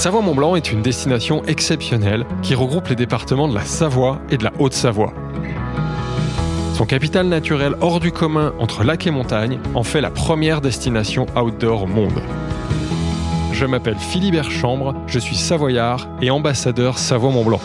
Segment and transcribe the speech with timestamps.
[0.00, 4.52] Savoie-Mont-Blanc est une destination exceptionnelle qui regroupe les départements de la Savoie et de la
[4.58, 5.12] Haute-Savoie.
[6.72, 11.26] Son capital naturel hors du commun entre lac et montagne en fait la première destination
[11.36, 12.22] outdoor au monde.
[13.52, 17.60] Je m'appelle Philibert Chambre, je suis savoyard et ambassadeur Savoie-Mont-Blanc.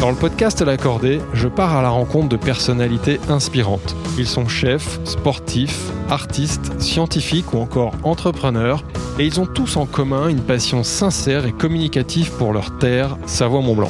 [0.00, 3.94] Dans le podcast L'Accordé, je pars à la rencontre de personnalités inspirantes.
[4.20, 8.84] Ils sont chefs, sportifs, artistes, scientifiques ou encore entrepreneurs,
[9.18, 13.88] et ils ont tous en commun une passion sincère et communicative pour leur terre, Savoie-Mont-Blanc.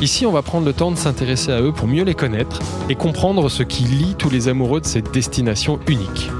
[0.00, 2.94] Ici, on va prendre le temps de s'intéresser à eux pour mieux les connaître et
[2.94, 6.30] comprendre ce qui lie tous les amoureux de cette destination unique.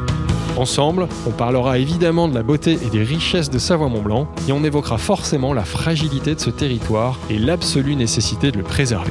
[0.56, 4.98] Ensemble, on parlera évidemment de la beauté et des richesses de Savoie-Mont-Blanc et on évoquera
[4.98, 9.10] forcément la fragilité de ce territoire et l'absolue nécessité de le préserver.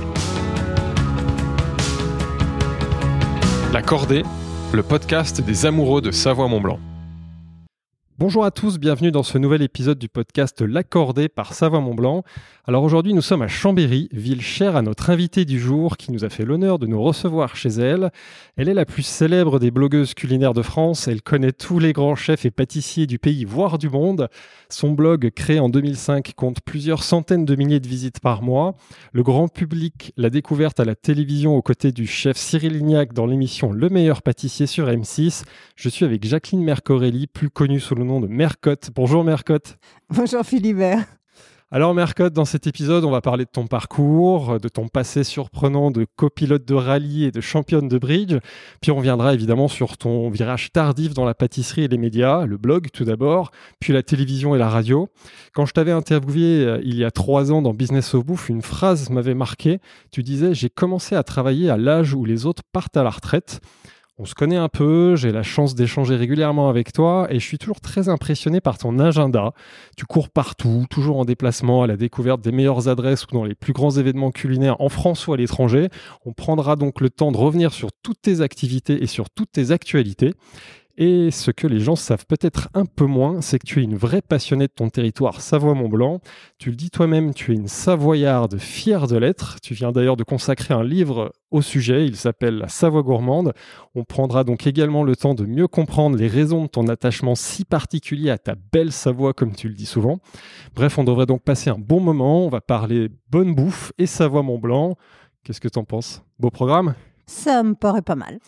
[3.75, 4.23] La Cordée,
[4.71, 6.79] le podcast des amoureux de Savoie-Mont-Blanc.
[8.18, 12.24] Bonjour à tous, bienvenue dans ce nouvel épisode du podcast L'Accordé par Savoie-Mont-Blanc.
[12.66, 16.24] Alors aujourd'hui, nous sommes à Chambéry, ville chère à notre invitée du jour qui nous
[16.24, 18.12] a fait l'honneur de nous recevoir chez elle.
[18.55, 21.10] Elle est la plus célèbre des blogueuses culinaires de France.
[21.10, 24.30] Elle connaît tous les grands chefs et pâtissiers du pays, voire du monde.
[24.70, 28.76] Son blog, créé en 2005, compte plusieurs centaines de milliers de visites par mois.
[29.12, 33.26] Le grand public l'a découverte à la télévision aux côtés du chef Cyril Lignac dans
[33.26, 35.43] l'émission Le meilleur pâtissier sur M6.
[35.76, 38.89] Je suis avec Jacqueline Mercorelli, plus connue sous le nom de Mercotte.
[38.95, 39.77] Bonjour Mercotte.
[40.09, 41.05] Bonjour Philibert.
[41.71, 45.89] Alors Mercotte, dans cet épisode, on va parler de ton parcours, de ton passé surprenant
[45.89, 48.35] de copilote de rallye et de championne de bridge.
[48.81, 52.57] Puis on reviendra évidemment sur ton virage tardif dans la pâtisserie et les médias, le
[52.57, 55.09] blog tout d'abord, puis la télévision et la radio.
[55.53, 58.62] Quand je t'avais interviewé euh, il y a trois ans dans Business of Bouffe, une
[58.62, 59.79] phrase m'avait marqué.
[60.12, 63.59] Tu disais, j'ai commencé à travailler à l'âge où les autres partent à la retraite.
[64.18, 67.58] On se connaît un peu, j'ai la chance d'échanger régulièrement avec toi et je suis
[67.58, 69.52] toujours très impressionné par ton agenda.
[69.98, 73.56] Tu cours partout, toujours en déplacement à la découverte des meilleures adresses ou dans les
[73.56, 75.90] plus grands événements culinaires en France ou à l'étranger.
[76.25, 79.72] On prendra donc le temps de revenir sur toutes tes activités et sur toutes tes
[79.72, 80.34] actualités.
[80.97, 83.97] Et ce que les gens savent peut-être un peu moins, c'est que tu es une
[83.97, 86.22] vraie passionnée de ton territoire Savoie-Mont-Blanc.
[86.57, 89.59] Tu le dis toi-même, tu es une Savoyarde fière de l'être.
[89.61, 93.53] Tu viens d'ailleurs de consacrer un livre au sujet, il s'appelle La Savoie gourmande.
[93.94, 97.66] On prendra donc également le temps de mieux comprendre les raisons de ton attachement si
[97.66, 100.19] particulier à ta belle Savoie, comme tu le dis souvent.
[100.75, 102.45] Bref, on devrait donc passer un bon moment.
[102.45, 104.95] On va parler bonne bouffe et Savoie-Mont-Blanc.
[105.44, 106.23] Qu'est-ce que t'en penses?
[106.39, 106.95] Beau programme?
[107.25, 108.39] Ça me paraît pas mal.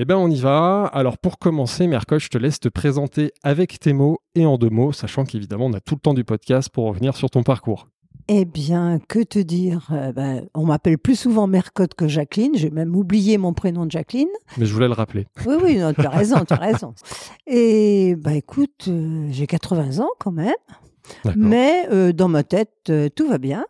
[0.00, 0.84] Eh bien, on y va.
[0.92, 4.70] Alors, pour commencer, Mercoche, je te laisse te présenter avec tes mots et en deux
[4.70, 7.88] mots, sachant qu'évidemment, on a tout le temps du podcast pour revenir sur ton parcours.
[8.28, 9.88] Eh bien, que te dire?
[9.90, 12.52] Euh, ben, On m'appelle plus souvent Mercotte que Jacqueline.
[12.54, 14.28] J'ai même oublié mon prénom de Jacqueline.
[14.56, 15.26] Mais je voulais le rappeler.
[15.44, 16.94] Oui, oui, tu as raison, tu as raison.
[17.48, 20.54] Et bah écoute, euh, j'ai 80 ans quand même.
[21.34, 23.66] Mais euh, dans ma tête, tout va bien.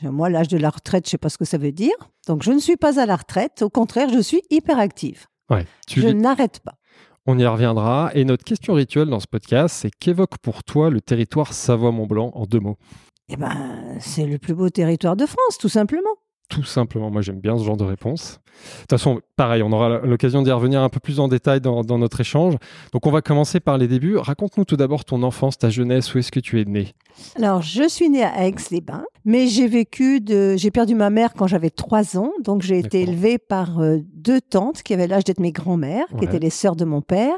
[0.00, 1.94] Moi, l'âge de la retraite, je ne sais pas ce que ça veut dire.
[2.26, 3.60] Donc, je ne suis pas à la retraite.
[3.60, 4.40] Au contraire, je suis
[5.88, 6.74] je n'arrête pas.
[7.26, 8.10] On y reviendra.
[8.14, 12.46] Et notre question rituelle dans ce podcast, c'est qu'évoque pour toi le territoire Savoie-Mont-Blanc en
[12.46, 12.78] deux mots?
[13.28, 16.16] Eh ben, c'est le plus beau territoire de France, tout simplement.
[16.48, 18.40] Tout simplement, moi j'aime bien ce genre de réponse.
[18.58, 21.82] De toute façon, pareil, on aura l'occasion d'y revenir un peu plus en détail dans,
[21.82, 22.56] dans, notre échange.
[22.92, 24.16] Donc on va commencer par les débuts.
[24.16, 26.88] Raconte-nous tout d'abord ton enfance, ta jeunesse, où est-ce que tu es né
[27.36, 29.04] Alors, je suis née à Aix-les-Bains.
[29.24, 33.02] Mais j'ai vécu de, j'ai perdu ma mère quand j'avais trois ans, donc j'ai été
[33.02, 36.76] élevée par euh, deux tantes qui avaient l'âge d'être mes grands-mères, qui étaient les sœurs
[36.76, 37.34] de mon père,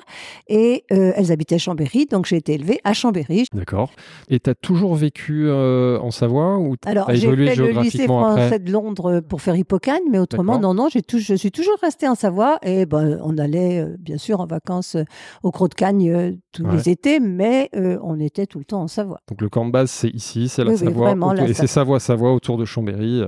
[0.47, 3.47] et euh, elles habitaient à Chambéry, donc j'ai été élevée à Chambéry.
[3.53, 3.91] D'accord.
[4.28, 8.60] Et tu as toujours vécu euh, en Savoie ou Alors j'ai fait le lycée français
[8.60, 12.09] de Londres pour faire Hippocagne, mais autrement non non, j'ai tout, je suis toujours restée
[12.09, 14.97] en Savoie et ben on allait bien sûr en vacances
[15.43, 19.21] au Croc de Cagne tous les étés, mais on était tout le temps en Savoie.
[19.28, 21.15] Donc le camp de base c'est ici, c'est la Savoie,
[21.47, 23.22] et c'est Savoie-Savoie autour de Chambéry.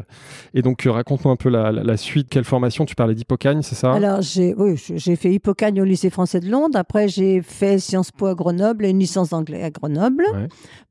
[0.54, 2.28] Et donc, euh, raconte-moi un peu la, suite.
[2.30, 3.92] Quelle formation Tu parlais d'Hippocagne, c'est ça?
[3.92, 6.78] Alors, j'ai oui, fait Hippocagne au lycée français de Londres.
[6.78, 10.24] Après, j'ai fait Sciences Po à Grenoble et une licence d'anglais à Grenoble.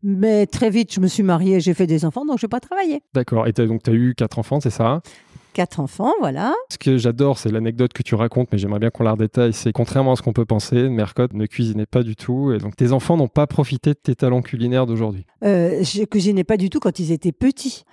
[0.03, 2.59] Mais très vite, je me suis mariée, j'ai fait des enfants, donc je n'ai pas
[2.59, 3.01] travaillé.
[3.13, 3.47] D'accord.
[3.47, 5.01] Et donc, tu as eu quatre enfants, c'est ça?
[5.51, 6.53] Quatre enfants, voilà.
[6.69, 9.53] Ce que j'adore, c'est l'anecdote que tu racontes, mais j'aimerais bien qu'on la redétaille.
[9.53, 12.51] C'est contrairement à ce qu'on peut penser, Mercotte ne cuisinait pas du tout.
[12.53, 15.25] Et donc, tes enfants n'ont pas profité de tes talents culinaires d'aujourd'hui.
[15.43, 17.83] Euh, je cuisinais pas du tout quand ils étaient petits.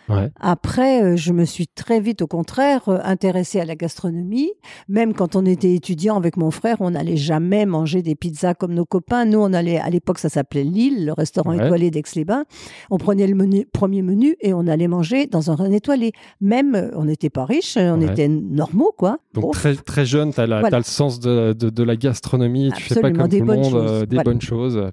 [0.41, 4.51] Après, euh, je me suis très vite, au contraire, euh, intéressée à la gastronomie.
[4.89, 8.73] Même quand on était étudiant avec mon frère, on n'allait jamais manger des pizzas comme
[8.73, 9.27] nos copains.
[9.27, 12.45] Nous, on allait, à l'époque, ça s'appelait Lille, le restaurant étoilé d'Aix-les-Bains.
[12.91, 16.13] On prenait le menu, premier menu et on allait manger dans un étoilé.
[16.41, 19.19] Même, on n'était pas riches, on était normaux, quoi.
[19.35, 23.11] Donc très, très jeune, tu as, le sens de, de, la gastronomie, tu fais pas
[23.11, 24.91] comme tout le monde euh, des bonnes choses.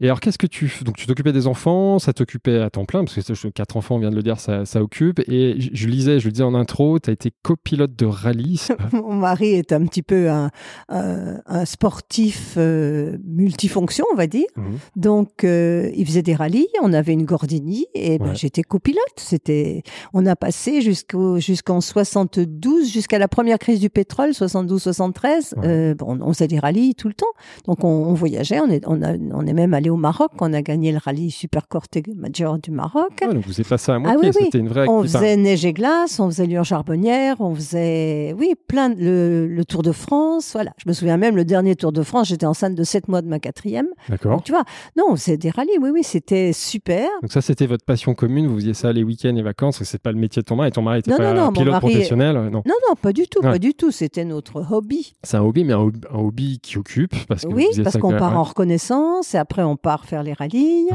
[0.00, 0.72] Et alors, qu'est-ce que tu.
[0.84, 3.98] Donc, tu t'occupais des enfants, ça t'occupait à temps plein, parce que quatre enfants, on
[3.98, 5.20] vient de le dire, ça, ça occupe.
[5.28, 8.60] Et je, lisais, je le disais en intro, tu as été copilote de rallye.
[8.92, 10.50] Mon mari est un petit peu un,
[10.88, 14.46] un, sportif euh, multifonction, on va dire.
[14.56, 14.62] Mmh.
[14.96, 19.00] Donc, euh, il faisait des rallyes, on avait une Gordini, et ben, j'étais copilote.
[19.16, 25.54] C'était, on a passé jusqu'au, jusqu'en 72, jusqu'à la première crise du pétrole, 72-73.
[25.62, 27.26] Euh, bon, on faisait des rallyes tout le temps.
[27.66, 30.62] Donc, on, voyageait, on est, on, a, on est même allé au Maroc, on a
[30.62, 33.12] gagné le rallye Super Corte Major du Maroc.
[33.20, 36.18] donc vous êtes passé à moitié, ah c'était une vraie On faisait neige et glace,
[36.18, 40.72] on faisait Lyon Charbonnière, on faisait, oui, plein de, le, le Tour de France, voilà.
[40.78, 43.28] Je me souviens même le dernier Tour de France, j'étais enceinte de 7 mois de
[43.28, 43.86] ma quatrième.
[44.08, 44.42] D'accord.
[44.42, 44.64] Tu vois,
[44.96, 47.08] non, c'est des rallyes, oui, oui, c'était super.
[47.22, 50.12] Donc ça, c'était votre passion commune, vous faisiez ça les week-ends et vacances, c'est pas
[50.12, 52.74] le métier de ton mari, et ton mari était pas un pilote professionnel, non Non,
[52.88, 55.14] non, pas du tout, pas du tout, c'était notre hobby.
[55.22, 58.42] C'est un hobby, mais un, hobby qui occupe, parce que Oui, parce qu'on part en
[58.42, 60.88] reconnaissance, et après on part faire les rallyes.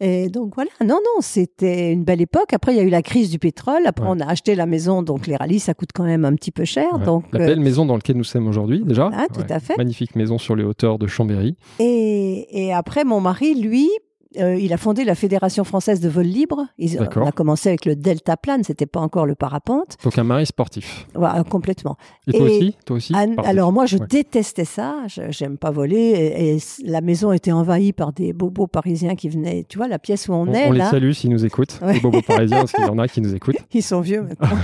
[0.00, 2.52] Et donc voilà, non, non, c'était une belle époque.
[2.52, 5.02] Après, il y a eu la crise du pétrole, après on a acheté la maison,
[5.02, 6.98] donc les rallyes, ça coûte quand même un petit peu cher.
[6.98, 9.10] Donc, la belle euh, maison dans laquelle nous sommes aujourd'hui, déjà.
[9.32, 9.76] Tout à fait.
[9.76, 11.56] Magnifique maison sur les hauteurs de Chambéry.
[11.78, 13.90] Et, et après, mon mari, lui,
[14.36, 16.66] euh, il a fondé la Fédération française de vol libre.
[16.76, 19.96] Il, on a commencé avec le delta plane, c'était pas encore le parapente.
[20.04, 21.06] Donc un mari sportif.
[21.14, 21.96] Voilà, complètement.
[22.26, 23.14] Et, toi aussi, toi aussi
[23.44, 24.96] Alors moi, je détestais ça.
[25.06, 25.96] J'aime pas voler.
[25.96, 29.64] Et, la maison était envahie par des bobos parisiens qui venaient.
[29.68, 30.68] Tu vois, la pièce où on, est.
[30.68, 31.80] On les salue s'ils nous écoutent.
[31.82, 33.56] Les bobos parisiens, parce qu'il y en a qui nous écoutent.
[33.72, 34.48] Ils sont vieux maintenant.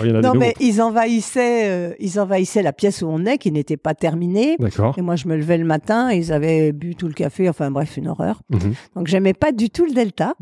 [0.00, 3.76] Oh, non, mais ils envahissaient, euh, ils envahissaient la pièce où on est, qui n'était
[3.76, 4.56] pas terminée.
[4.58, 4.94] D'accord.
[4.96, 6.12] Et moi, je me levais le matin.
[6.12, 7.48] Ils avaient bu tout le café.
[7.48, 8.40] Enfin bref, une horreur.
[8.50, 8.74] Mhm.
[8.96, 10.34] Donc j'aimais pas du tout le delta.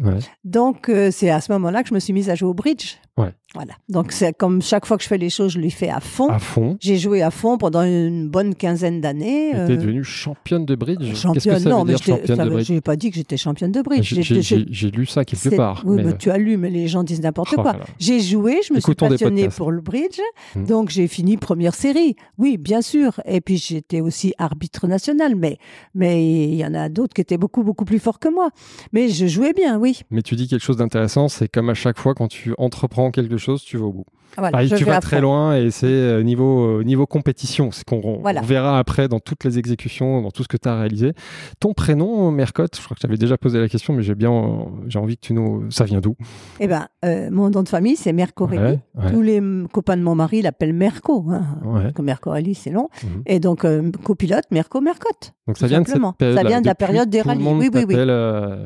[0.45, 2.97] Donc euh, c'est à ce moment-là que je me suis mise à jouer au bridge.
[3.17, 3.33] Ouais.
[3.55, 3.73] Voilà.
[3.89, 6.29] Donc c'est comme chaque fois que je fais les choses, je les fais à fond.
[6.29, 6.77] À fond.
[6.79, 9.53] J'ai joué à fond pendant une bonne quinzaine d'années.
[9.53, 11.15] Tu es euh, devenue championne de bridge.
[11.15, 13.73] Championne, que ça non, veut dire, championne de bridge J'ai pas dit que j'étais championne
[13.73, 14.13] de bridge.
[14.13, 15.83] J'ai lu ça quelque part.
[15.87, 16.19] Oui, mais...
[16.19, 17.77] tu as lu, mais les gens disent n'importe oh quoi.
[17.99, 20.21] J'ai joué, je me suis passionnée pour le bridge,
[20.55, 20.67] hmm.
[20.67, 22.17] donc j'ai fini première série.
[22.37, 23.21] Oui, bien sûr.
[23.25, 25.57] Et puis j'étais aussi arbitre national, mais
[25.95, 28.51] mais il y en a d'autres qui étaient beaucoup beaucoup plus forts que moi.
[28.93, 30.03] Mais je jouais bien, oui.
[30.11, 33.37] Mais tu dis quelque chose d'intéressant, c'est comme à chaque fois quand tu entreprends quelque
[33.37, 34.07] chose, tu vas au bout.
[34.39, 37.71] Voilà, tu vas très loin et c'est euh, niveau, euh, niveau compétition.
[37.71, 41.13] C'est qu'on verra après dans toutes les exécutions, dans tout ce que tu as réalisé.
[41.59, 44.67] Ton prénom, Mercotte, je crois que tu avais déjà posé la question, mais j'ai bien
[44.89, 45.71] j'ai envie que tu nous.
[45.71, 46.17] Ça vient d'où?
[46.61, 48.79] Eh ben, euh, mon nom de famille, c'est Mercorelli.
[49.11, 49.41] Tous les
[49.73, 51.25] copains de mon mari l'appellent Merco.
[51.31, 52.89] Hein, parce que Mercorelli, c'est long.
[53.03, 53.23] Mhm.
[53.27, 53.67] Et donc,
[54.03, 55.33] copilote, Merco, Mercotte.
[55.47, 57.47] Donc ça vient de cette Ça vient de la période des rallyes.
[57.47, 57.97] Oui, oui, oui.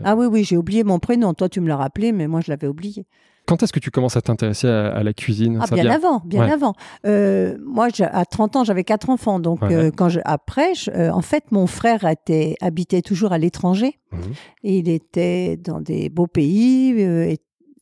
[0.04, 1.32] Ah oui, oui, j'ai oublié mon prénom.
[1.34, 3.06] Toi, tu me l'as rappelé, mais moi, je l'avais oublié.
[3.50, 6.74] Quand est-ce que tu commences à t'intéresser à, la cuisine ah, Bien avant, bien avant.
[7.04, 9.40] Euh, moi, à 30 ans, j'avais quatre enfants.
[9.40, 13.98] Donc, euh, quand je, après, euh, en fait, mon frère était, habitait toujours à l'étranger.
[14.12, 14.16] Mmh.
[14.62, 16.90] Il était dans des beaux pays.
[17.00, 17.38] Et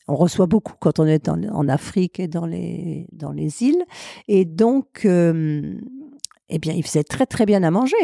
[0.07, 3.85] on reçoit beaucoup quand on est en Afrique et dans les, dans les îles.
[4.27, 5.07] Et donc,
[6.51, 7.97] eh bien, il faisait très très bien à manger.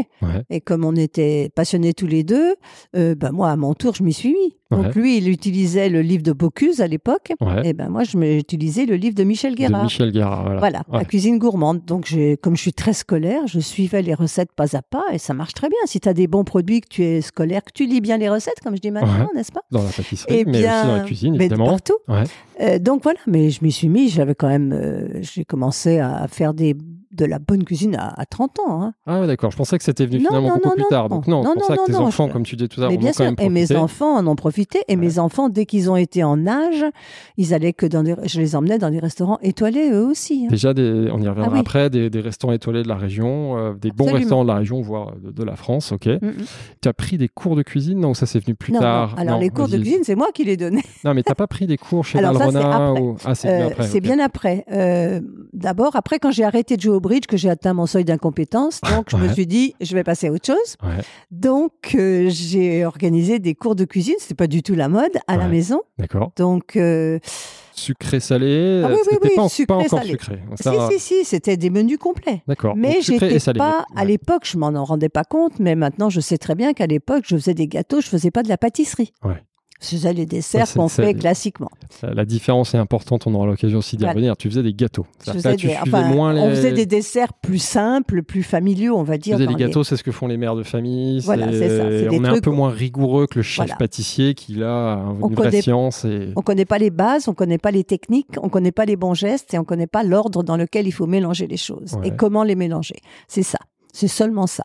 [0.51, 2.55] Et comme on était passionnés tous les deux,
[2.97, 4.57] euh, ben moi, à mon tour, je m'y suis mis.
[4.71, 7.33] Donc lui, il utilisait le livre de Bocuse à l'époque.
[7.63, 9.81] Et ben moi, je m'utilisais le livre de Michel Guérard.
[9.81, 10.83] De Michel Guérard, voilà.
[10.93, 11.85] la cuisine gourmande.
[11.85, 15.33] Donc, comme je suis très scolaire, je suivais les recettes pas à pas et ça
[15.35, 15.79] marche très bien.
[15.87, 18.29] Si tu as des bons produits, que tu es scolaire, que tu lis bien les
[18.29, 19.63] recettes, comme je dis maintenant, n'est-ce pas?
[19.71, 21.67] Dans la pâtisserie, et mais aussi dans la cuisine, évidemment.
[21.67, 21.99] partout.
[22.61, 24.09] Euh, donc voilà, mais je m'y suis mis.
[24.09, 26.77] J'avais quand même, euh, j'ai commencé à faire des
[27.15, 28.83] de la bonne cuisine à, 30 ans.
[28.83, 28.95] Hein.
[29.07, 31.09] Ah d'accord, je pensais que c'était venu finalement beaucoup plus tard.
[31.09, 33.13] Donc non, c'est pour ça que tes enfants, comme tu disais tout à l'heure, bien
[33.13, 34.81] sûr, et mes enfants en ont profité.
[34.89, 36.85] Et mes enfants, dès qu'ils ont été en âge,
[37.37, 38.15] ils allaient que dans des...
[38.25, 40.45] je les emmenais dans des restaurants étoilés eux aussi.
[40.45, 40.49] Hein.
[40.51, 41.09] Déjà, des...
[41.13, 44.45] on y reviendra ah après, des, restaurants étoilés de la région, euh, des bons restaurants
[44.45, 46.07] de la région, voire de, la France, ok.
[46.07, 46.35] Mm, mm.
[46.81, 48.01] Tu as pris des cours de cuisine?
[48.01, 49.15] Non, ça c'est venu plus tard.
[49.17, 50.83] Alors les cours de cuisine, c'est moi qui les donnais.
[51.05, 53.17] non, mais t'as pas pris des cours chez Valrhona ou...
[53.25, 53.87] Ah, c'est bien après.
[53.87, 54.65] C'est bien après.
[54.73, 55.21] Euh,
[55.53, 58.81] d'abord, après, quand j'ai arrêté de jouer au bridge, que j'ai atteint mon seuil d'incompétence.
[58.81, 60.77] Donc, je me suis dit, je vais passer à autre chose.
[61.31, 64.15] Donc, euh, j'ai organisé des cours de cuisine.
[64.19, 65.83] C'était pas du tout la mode à la maison.
[65.99, 66.33] D'accord.
[66.37, 67.19] Donc, euh,
[67.75, 68.83] sucré salé.
[68.85, 70.11] Ah oui, oui, oui, pas, sucré, pas encore salé.
[70.13, 70.39] sucré.
[70.61, 72.43] Si, si, si, c'était des menus complets.
[72.49, 72.75] D'accord.
[72.77, 76.55] Mais j'étais pas, à l'époque, je m'en rendais pas compte, mais maintenant, je sais très
[76.55, 79.13] bien qu'à l'époque, je faisais des gâteaux, je faisais pas de la pâtisserie.
[79.23, 79.43] Ouais.
[79.85, 81.71] Faisais les desserts qu'on fait classiquement.
[82.03, 84.37] La différence est importante, on aura l'occasion aussi d'y revenir.
[84.37, 85.07] Tu faisais des gâteaux.
[85.27, 85.33] On
[86.51, 89.37] faisait des desserts plus simples, plus familiaux, on va dire.
[89.37, 91.21] Tu faisais des gâteaux, c'est ce que font les mères de famille.
[91.21, 91.85] Voilà, c'est ça.
[92.11, 96.05] on est un peu moins rigoureux que le chef pâtissier qui a une vraie science.
[96.05, 96.33] Et...
[96.37, 98.73] On ne connaît pas les bases, on ne connaît pas les techniques, on ne connaît
[98.73, 101.47] pas les bons gestes et on ne connaît pas l'ordre dans lequel il faut mélanger
[101.47, 102.97] les choses et comment les mélanger.
[103.29, 103.59] C'est ça.
[103.93, 104.65] C'est seulement ça.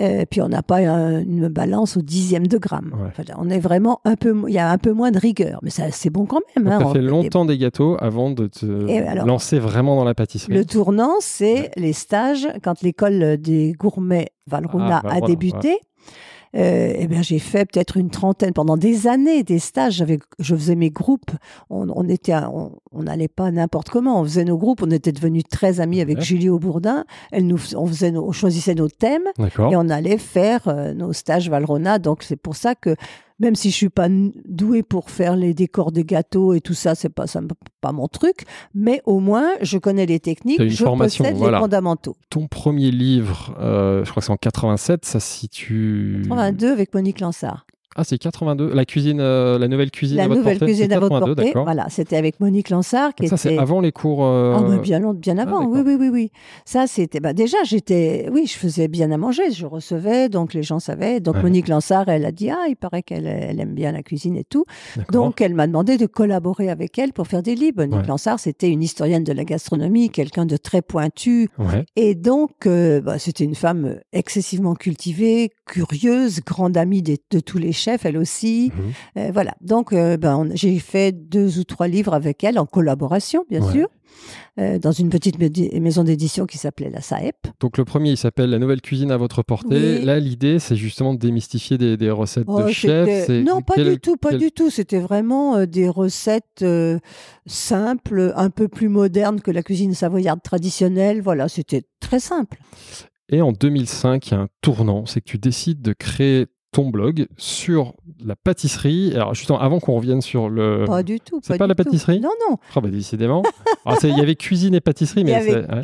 [0.00, 2.92] Euh, puis on n'a pas une balance au dixième de gramme.
[3.36, 6.10] on est vraiment un peu, il y a un peu moins de rigueur, mais c'est
[6.10, 6.66] bon quand même.
[6.66, 8.66] Hein, tu as fait longtemps des gâteaux avant de te
[9.24, 10.54] lancer vraiment dans la pâtisserie.
[10.54, 15.78] Le tournant, c'est les stages quand l'école des gourmets Valruna ah, a débuté.
[16.56, 19.94] Euh, eh bien, j'ai fait peut-être une trentaine pendant des années des stages.
[19.94, 21.30] J'avais, je faisais mes groupes.
[21.68, 24.20] On, on était, on n'allait pas n'importe comment.
[24.20, 24.82] On faisait nos groupes.
[24.82, 27.04] On était devenus très amis avec Julie Aubourdin.
[27.30, 31.48] Elle nous, on faisait, on choisissait nos thèmes et on allait faire euh, nos stages
[31.48, 31.98] Valrona.
[31.98, 32.96] Donc c'est pour ça que
[33.40, 36.94] même si je suis pas douée pour faire les décors des gâteaux et tout ça,
[36.94, 37.40] c'est pas ça,
[37.80, 38.44] pas mon truc,
[38.74, 42.16] mais au moins je connais les techniques, je possède les fondamentaux.
[42.28, 46.22] Ton premier livre, euh, je crois que c'est en 87, ça se situe.
[46.28, 47.66] 82 avec Monique Lansard.
[47.96, 48.72] Ah, c'est 82.
[48.72, 51.52] La cuisine, euh, la nouvelle cuisine la à votre nouvelle cuisine à votre portée.
[51.54, 53.16] Voilà, c'était avec Monique Lansard.
[53.16, 54.24] Qui ça, c'est avant les cours.
[54.24, 55.66] Euh, ah, bien, bien ah, avant.
[55.66, 56.30] oui, oui, oui, oui.
[56.64, 57.18] Ça, c'était.
[57.18, 58.28] Bah, déjà, j'étais.
[58.32, 59.50] Oui, je faisais bien à manger.
[59.50, 61.18] Je recevais, donc les gens savaient.
[61.18, 64.36] Donc Monique Lansard, elle a dit Ah, il paraît qu'elle elle aime bien la cuisine
[64.36, 64.66] et tout.
[65.10, 67.84] Donc elle m'a demandé de collaborer avec elle pour faire des livres.
[67.84, 71.48] Monique Lansard, c'était une historienne de la gastronomie, quelqu'un de très pointu.
[71.96, 77.58] Et donc, euh, bah, c'était une femme excessivement cultivée, curieuse, grande amie de, de tous
[77.58, 78.72] les chef, elle aussi.
[78.74, 78.92] Mhm.
[79.16, 79.54] Euh, voilà.
[79.60, 83.88] Donc, euh, ben, j'ai fait deux ou trois livres avec elle, en collaboration, bien sûr.
[84.58, 87.36] Euh, dans une petite maison d'édition qui s'appelait la SAEP.
[87.60, 90.00] Donc le premier, il s'appelle La nouvelle cuisine à votre portée.
[90.02, 93.28] Là, l'idée, c'est justement de démystifier des, recettes de oh, chef.
[93.28, 94.68] Non, pas du tout, pas du tout.
[94.68, 96.64] C'était vraiment des recettes
[97.46, 101.22] simples, un peu plus modernes que la cuisine savoyarde traditionnelle.
[101.22, 102.58] Voilà, c'était très simple.
[103.30, 106.90] Et en 2005, il y a un tournant, c'est que tu décides de créer ton
[106.90, 109.12] blog sur la pâtisserie.
[109.14, 110.84] Alors, justement, avant qu'on revienne sur le.
[110.86, 111.40] Pas du tout.
[111.42, 112.20] C'est pas, la pâtisserie?
[112.20, 112.56] Non, non.
[112.76, 113.42] Oh, bah, décidément.
[114.02, 115.34] il y avait cuisine et pâtisserie, mais.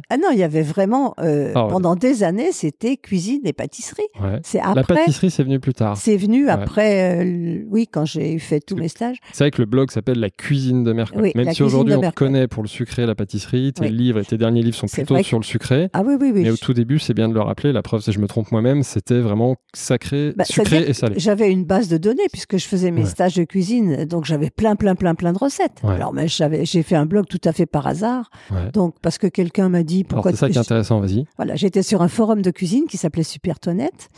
[0.08, 1.14] Ah non, il y avait vraiment.
[1.20, 4.06] Euh, ah, pendant des années, c'était cuisine et pâtisserie.
[4.42, 4.74] C'est après.
[4.74, 5.96] La pâtisserie, c'est venu plus tard.
[5.96, 9.18] C'est venu après, euh, oui, quand j'ai fait tous mes stages.
[9.32, 11.32] C'est vrai que le blog s'appelle La cuisine de Mercredi.
[11.34, 14.38] Même si aujourd'hui, on connaît pour le sucré et la pâtisserie, tes livres et tes
[14.38, 15.88] derniers livres sont plutôt sur le sucré.
[15.92, 16.42] Ah oui, oui, oui.
[16.44, 17.72] Mais au tout début, c'est bien de le rappeler.
[17.72, 21.14] La preuve, si je me trompe moi-même, c'était vraiment sacré, bah, sucré et salé.
[21.18, 24.76] J'avais une base de données puisque je faisais mes stages de cuisine, donc j'avais plein,
[24.76, 25.82] plein, plein, plein de recettes.
[25.84, 28.30] Alors, mais j'avais, j'ai fait un blog tout à fait par hasard.
[28.72, 30.32] Donc, parce que quelqu'un m'a dit pourquoi.
[30.32, 31.24] C'est ça qui est intéressant, vas-y.
[31.36, 34.08] Voilà, j'étais sur un forum de cuisine qui s'appelait Super Toinette.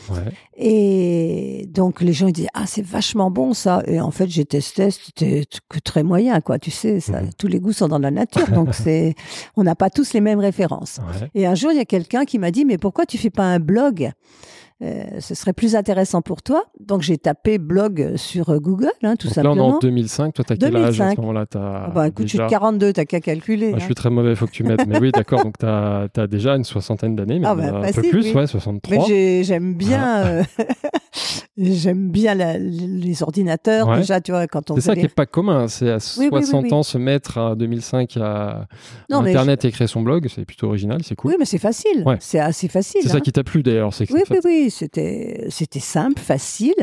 [0.57, 3.81] Et donc, les gens ils disaient ah c'est vachement bon ça.
[3.85, 6.59] Et en fait, j'ai testé, c'était que très moyen quoi.
[6.59, 7.29] Tu sais, ça, mhm.
[7.37, 9.15] tous les goûts sont dans la nature, donc c'est,
[9.55, 10.99] on n'a pas tous les mêmes références.
[11.35, 13.43] Et un jour, il y a quelqu'un qui m'a dit mais pourquoi tu fais pas
[13.43, 14.11] un blog
[14.81, 16.63] euh, ce serait plus intéressant pour toi.
[16.79, 19.55] Donc j'ai tapé blog sur euh, Google, hein, tout simplement.
[19.55, 20.33] Là, on est en 2005.
[20.33, 21.45] Toi, t'as quel âge à ce moment-là?
[21.55, 23.71] Ah bah, écoute, je suis de 42, t'as qu'à calculer.
[23.71, 23.79] Je hein.
[23.79, 24.87] suis très mauvais, il faut que tu m'aides.
[24.87, 28.01] mais oui, d'accord, donc t'as as déjà une soixantaine d'années, mais ah bah, un peu
[28.03, 29.05] plus, ouais, 63.
[29.09, 30.43] Mais j'aime bien, euh,
[31.57, 33.97] j'aime bien les ordinateurs.
[33.97, 34.75] Déjà, tu vois, quand on.
[34.75, 35.67] C'est ça qui est pas commun.
[35.67, 38.67] C'est à 60 ans se mettre à 2005 à,
[39.11, 40.27] Internet et créer son blog.
[40.33, 41.31] C'est plutôt original, c'est cool.
[41.31, 42.05] Oui, mais c'est facile.
[42.21, 43.01] C'est assez facile.
[43.03, 43.19] C'est ça hein.
[43.19, 43.89] qui t'a plu d'ailleurs.
[43.99, 46.75] Oui, oui, oui c'était c'était simple, facile.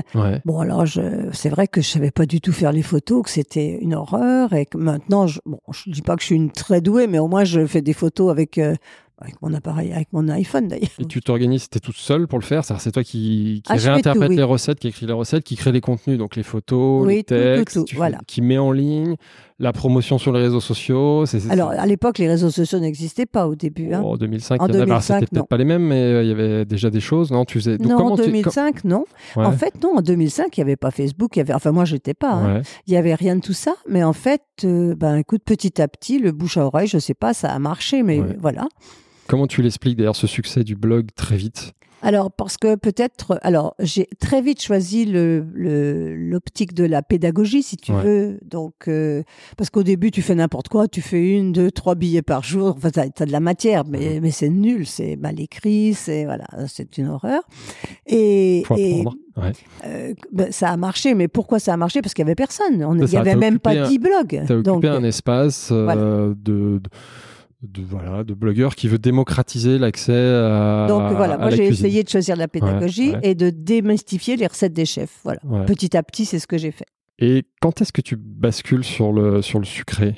[0.44, 0.84] Bon alors
[1.32, 4.52] c'est vrai que je savais pas du tout faire les photos, que c'était une horreur
[4.52, 7.18] et que maintenant je bon je dis pas que je suis une très douée, mais
[7.18, 8.74] au moins je fais des photos avec euh,
[9.18, 10.90] avec mon appareil, avec mon iPhone d'ailleurs.
[10.98, 12.64] Et tu t'organises, tu es toute seule pour le faire?
[12.64, 15.80] C'est toi qui, qui ah, réinterprète les recettes, qui écrit les recettes, qui crée les
[15.80, 18.18] contenus, donc les photos, les textes, voilà.
[18.26, 19.16] qui met en ligne
[19.58, 21.25] la promotion sur les réseaux sociaux.
[21.48, 23.94] Alors à l'époque, les réseaux sociaux n'existaient pas au début.
[23.94, 24.02] Hein.
[24.04, 26.64] Oh, en 2005, en 2005 c'était peut-être pas les mêmes, mais euh, il y avait
[26.66, 27.44] déjà des choses, non?
[27.44, 27.78] Tu faisais.
[27.78, 29.04] non, en 2005, non.
[29.36, 29.96] En fait, non.
[29.96, 31.36] En 2005, il n'y avait pas Facebook.
[31.36, 32.32] Il y avait, enfin, moi, j'étais pas.
[32.32, 32.62] Hein.
[32.86, 33.75] Il n'y avait rien de tout ça.
[33.88, 37.14] Mais en fait, euh, ben, écoute, petit à petit, le bouche à oreille, je sais
[37.14, 38.68] pas, ça a marché, mais voilà.
[39.26, 41.72] Comment tu l'expliques d'ailleurs ce succès du blog très vite?
[42.02, 45.44] Alors parce que peut-être, alors j'ai très vite choisi le
[46.14, 48.38] l'optique de la pédagogie, si tu veux.
[48.44, 49.22] Donc euh,
[49.56, 52.74] parce qu'au début tu fais n'importe quoi, tu fais une, deux, trois billets par jour.
[52.76, 56.46] Enfin, t'as as de la matière, mais mais c'est nul, c'est mal écrit, c'est voilà,
[56.68, 57.42] c'est une horreur.
[58.06, 59.04] Et, et
[59.84, 62.00] euh, ben, ça a marché, mais pourquoi ça a marché?
[62.02, 62.84] Parce qu'il y avait personne.
[62.84, 64.42] On, il y avait même pas dix blogs.
[64.46, 66.90] T'as occupé un espace euh, de de
[67.62, 72.36] voilà de blogueur qui veut démocratiser l'accès à donc voilà moi j'ai essayé de choisir
[72.36, 75.40] la pédagogie et de démystifier les recettes des chefs voilà.
[75.64, 76.86] Petit à petit c'est ce que j'ai fait.
[77.18, 80.16] Et quand est-ce que tu bascules sur le, sur le sucré?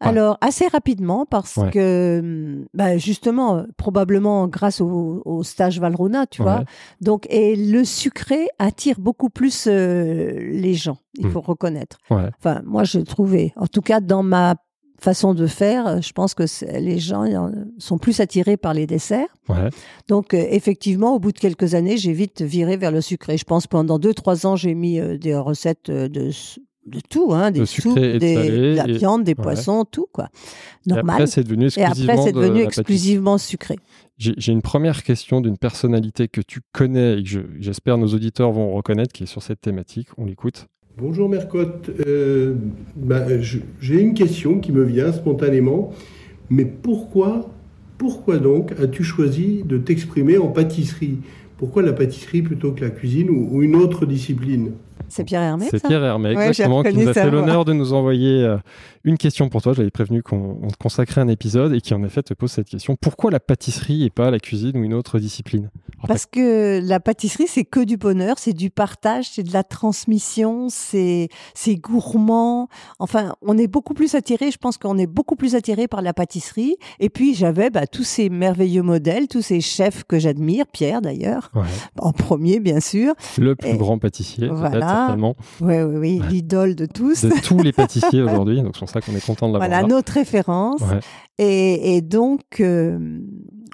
[0.00, 6.64] Alors, assez rapidement, parce que, bah, justement, probablement grâce au, stage Valrona, tu vois.
[7.00, 11.30] Donc, et le sucré attire beaucoup plus euh, les gens, il hmm.
[11.30, 11.98] faut reconnaître.
[12.10, 14.56] Enfin, moi, j'ai trouvé, en tout cas, dans ma
[15.02, 16.44] façon de faire, je pense que
[16.78, 19.28] les gens sont plus attirés par les desserts.
[20.08, 23.36] Donc, euh, effectivement, au bout de quelques années, j'ai vite viré vers le sucré.
[23.36, 26.30] Je pense pendant deux, trois ans, j'ai mis euh, des recettes de
[26.86, 30.28] de tout, hein, des soupes, des, de la viande, des poissons, tout quoi.
[30.86, 31.04] Normal.
[31.04, 33.76] Et après, c'est devenu exclusivement, après, devenu exclusivement sucré.
[34.18, 38.72] J'ai une première question d'une personnalité que tu connais et que j'espère nos auditeurs vont
[38.72, 40.08] reconnaître, qui est sur cette thématique.
[40.18, 40.66] On l'écoute.
[40.98, 41.90] Bonjour Mercotte.
[42.06, 42.54] Euh,
[42.96, 43.24] bah,
[43.80, 45.92] j'ai une question qui me vient spontanément.
[46.50, 47.48] Mais pourquoi,
[47.96, 51.18] pourquoi donc as-tu choisi de t'exprimer en pâtisserie?
[51.58, 54.72] Pourquoi la pâtisserie plutôt que la cuisine ou une autre discipline?
[55.08, 55.66] C'est Pierre Hermé.
[55.70, 58.56] C'est Pierre Hermé, exactement, qui nous a fait l'honneur de nous envoyer euh,
[59.04, 59.72] une question pour toi.
[59.72, 62.96] J'avais prévenu qu'on te consacrait un épisode et qui en effet te pose cette question.
[63.00, 65.70] Pourquoi la pâtisserie et pas la cuisine ou une autre discipline?
[66.06, 70.68] Parce que la pâtisserie, c'est que du bonheur, c'est du partage, c'est de la transmission,
[70.70, 71.28] c'est
[71.68, 72.68] gourmand.
[72.98, 76.14] Enfin, on est beaucoup plus attiré, je pense qu'on est beaucoup plus attiré par la
[76.14, 76.76] pâtisserie.
[77.00, 81.50] Et puis, j'avais bah, tous ces merveilleux modèles, tous ces chefs que j'admire, Pierre d'ailleurs,
[81.98, 83.14] en premier, bien sûr.
[83.38, 84.89] Le plus grand pâtissier, voilà.
[84.90, 85.36] Certainement.
[85.60, 87.24] Oui, oui, oui, l'idole de tous.
[87.24, 88.62] De tous les pâtissiers aujourd'hui.
[88.62, 89.68] Donc, ça qu'on est content de l'avoir.
[89.68, 90.82] Voilà, notre référence.
[91.38, 93.20] Et, donc, euh,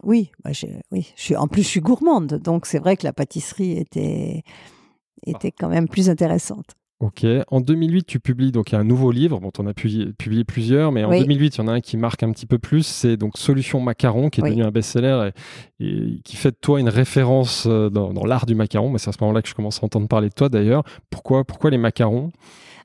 [0.04, 0.50] oui, bah,
[0.92, 2.34] oui je suis, en plus, je suis gourmande.
[2.34, 4.42] Donc, c'est vrai que la pâtisserie était,
[5.26, 6.74] était quand même plus intéressante.
[6.98, 7.26] Ok.
[7.48, 9.38] En 2008, tu publies donc un nouveau livre.
[9.38, 11.98] Bon, tu en as publié, plusieurs, mais en 2008, il y en a un qui
[11.98, 12.86] marque un petit peu plus.
[12.86, 15.30] C'est donc Solution Macaron, qui est devenu un best-seller
[15.78, 18.96] et, qui fait de toi une référence euh, dans, dans l'art du macaron.
[18.96, 20.84] C'est à ce moment-là que je commence à entendre parler de toi d'ailleurs.
[21.10, 22.32] Pourquoi, pourquoi les macarons?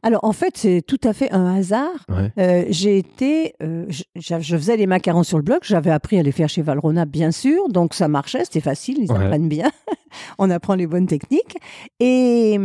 [0.03, 2.07] Alors en fait, c'est tout à fait un hasard.
[2.37, 5.59] Euh, j'ai été, euh, je, faisais les macarons sur le blog.
[5.61, 9.11] J'avais appris à les faire chez Valrona, bien sûr, donc ça marchait, c'était facile, ils
[9.11, 9.69] apprennent bien.
[10.39, 11.55] On apprend les bonnes techniques.
[11.99, 12.59] Et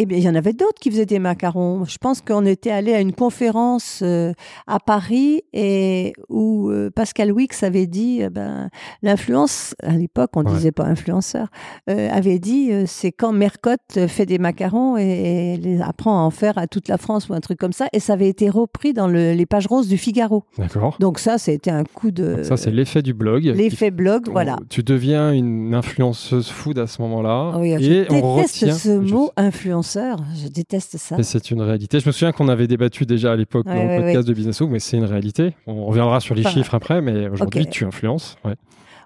[0.00, 1.84] eh bien, il y en avait d'autres qui faisaient des macarons.
[1.84, 4.32] Je pense qu'on était allé à une conférence euh,
[4.68, 8.70] à Paris et où euh, Pascal Wix avait dit, euh, ben,
[9.02, 11.48] l'influence, à l'époque, on ne disait pas influenceur,
[11.88, 16.68] avait dit, c'est quand Mercotte fait des macarons et, les apprend à en faire à
[16.68, 17.88] toute la France ou un truc comme ça.
[17.92, 20.44] Et ça avait été repris dans les pages roses du Figaro.
[20.58, 20.96] D'accord.
[21.00, 22.44] Donc ça, c'était un coup de...
[22.44, 23.44] ça, c'est l'effet du blog.
[23.44, 24.58] L'effet blog, voilà.
[24.68, 27.58] Tu deviens une influenceuse food à ce moment-là.
[27.58, 28.74] Oui, et je on retient...
[28.74, 29.32] ce mot
[29.94, 31.22] je déteste ça.
[31.22, 32.00] c'est une réalité.
[32.00, 34.78] Je me souviens qu'on avait débattu déjà à l'époque dans le podcast de Business mais
[34.78, 35.54] c'est une réalité.
[35.66, 38.36] On reviendra sur les chiffres après, mais aujourd'hui, tu influences.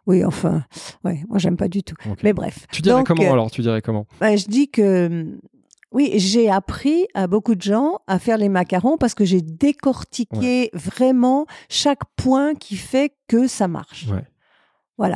[0.06, 0.64] Oui, enfin,
[1.04, 1.94] ouais, moi j'aime pas du tout.
[2.24, 2.66] Mais bref.
[2.72, 4.06] Tu dirais comment euh, alors Tu dirais comment?
[4.20, 5.38] bah, Je dis que
[5.92, 10.70] oui, j'ai appris à beaucoup de gens à faire les macarons parce que j'ai décortiqué
[10.72, 14.06] vraiment chaque point qui fait que ça marche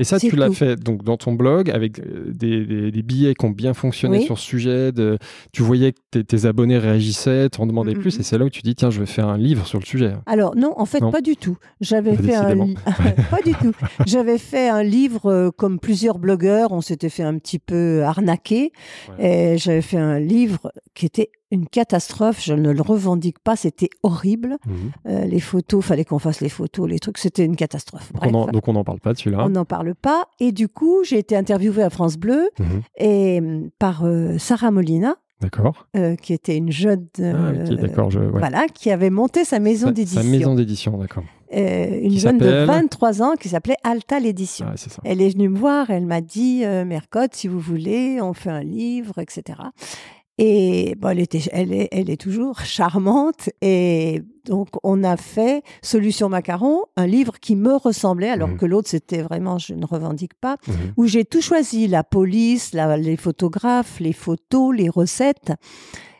[0.01, 3.45] et ça, tu l'as fait donc dans ton blog avec euh, des, des, billets qui
[3.45, 4.93] ont bien fonctionné sur ce sujet.
[4.93, 5.19] De,
[5.53, 8.51] tu voyais que tes, abonnés réagissaient, t'en demandaient mm, plus, mm, et c'est là où
[8.51, 10.15] tu dis tiens, je vais faire un livre sur le sujet.
[10.27, 11.57] Alors non, en fait, pas du tout.
[11.81, 12.57] J'avais fait un
[13.31, 13.73] pas du tout.
[14.07, 16.73] J'avais fait un livre euh, comme plusieurs blogueurs.
[16.73, 18.73] On s'était fait un petit peu arnaquer,
[19.19, 23.91] et j'avais fait un livre qui était une catastrophe, je ne le revendique pas, c'était
[24.03, 24.59] horrible.
[24.67, 24.75] Mhm.
[25.09, 28.13] Euh, les photos, fallait qu'on fasse les photos, les trucs, c'était une catastrophe.
[28.13, 30.27] donc on n'en parle pas de celui-là On n'en parle pas.
[30.39, 32.83] Et du coup, j'ai été interviewée à France Bleu mhm.
[32.99, 35.17] et mm, par euh, Sarah Molina.
[35.41, 35.87] D'accord.
[35.95, 37.09] Euh, qui était une jeune.
[37.19, 37.53] Ah,
[38.33, 40.23] Voilà, qui avait monté sa maison d'édition.
[40.23, 41.25] Sa maison d'édition, d'accord.
[41.53, 44.67] une jeune de 23 ans qui s'appelait Alta l'édition.
[44.71, 48.49] Ah, elle est venue me voir, elle m'a dit Mercotte, si vous voulez, on fait
[48.49, 49.59] un livre, etc.
[50.39, 53.49] Et bon, elle, était, elle, est, elle est toujours charmante.
[53.63, 58.57] Et donc, on a fait Solution Macaron, un livre qui me ressemblait, alors mmh.
[58.59, 60.73] que l'autre, c'était vraiment, je ne revendique pas, mmh.
[60.99, 65.53] où j'ai tout choisi, la police, la, les photographes, les photos, les recettes.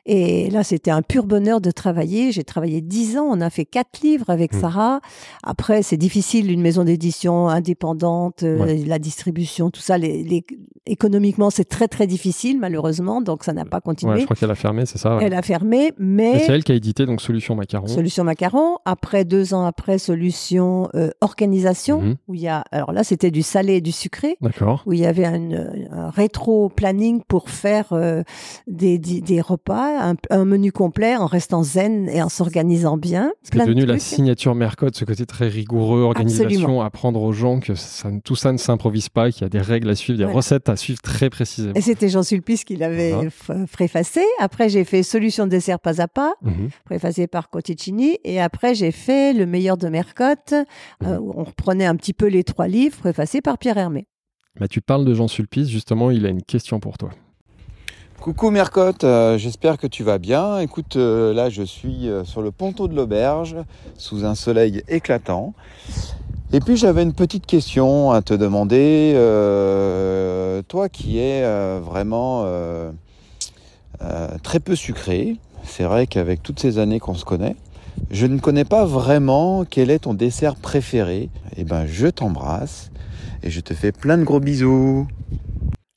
[0.09, 2.31] Et là, c'était un pur bonheur de travailler.
[2.31, 3.27] J'ai travaillé dix ans.
[3.29, 4.61] On a fait quatre livres avec mmh.
[4.61, 5.01] Sarah.
[5.43, 9.99] Après, c'est difficile, une maison d'édition indépendante, euh, la distribution, tout ça.
[9.99, 10.45] Les,
[10.87, 13.21] économiquement, c'est très, très difficile, malheureusement.
[13.21, 14.21] Donc, ça n'a pas continué.
[14.21, 16.39] je crois qu'elle a fermé, c'est ça Elle a fermé, mais...
[16.39, 17.89] C'est elle qui a édité donc Solution Macaron.
[17.89, 18.77] Solution Macaron.
[18.85, 22.15] Après, deux ans après, Solution euh, Organisation, mmh.
[22.29, 22.63] où il y a...
[22.71, 24.37] Alors là, c'était du salé et du sucré.
[24.41, 24.85] D'accord.
[24.87, 28.23] Où il y avait un, rétro-planning pour faire euh,
[28.69, 33.33] des, des repas voilà, un, menu complet en restant zen et en s'organisant bien.
[33.43, 38.11] C'est devenu la signature Mercotte, ce côté très rigoureux, organisation, apprendre aux gens que ça,
[38.25, 40.77] tout ça ne s'improvise pas, qu'il y a des règles à suivre, des recettes à
[40.77, 41.75] suivre très précisément.
[41.75, 43.15] Et c'était Jean Sulpice qui l'avait
[43.73, 44.23] préfacé.
[44.39, 46.69] Après, j'ai fait Solution de dessert pas à pas, mhm.
[46.85, 48.19] préfacé par Coticini.
[48.25, 50.65] Et après, j'ai fait Le meilleur de Mercotte, euh,
[51.03, 51.19] mhm.
[51.21, 54.07] où on reprenait un petit peu les trois livres, préfacés par Pierre Hermé.
[54.59, 57.11] Bah, tu parles de Jean Sulpice, justement, il a une question pour toi.
[58.27, 60.59] Coucou Mercotte, euh, j'espère que tu vas bien.
[60.59, 63.55] Écoute, euh, là je suis euh, sur le ponton de l'auberge,
[63.97, 65.55] sous un soleil éclatant.
[66.53, 69.13] Et puis j'avais une petite question à te demander.
[70.67, 71.45] toi qui es
[71.79, 72.45] vraiment
[74.43, 77.55] très peu sucré, c'est vrai qu'avec toutes ces années qu'on se connaît,
[78.11, 81.31] je ne connais pas vraiment quel est ton dessert préféré.
[81.57, 82.91] Eh ben je t'embrasse
[83.45, 85.07] et je te fais plein de gros bisous.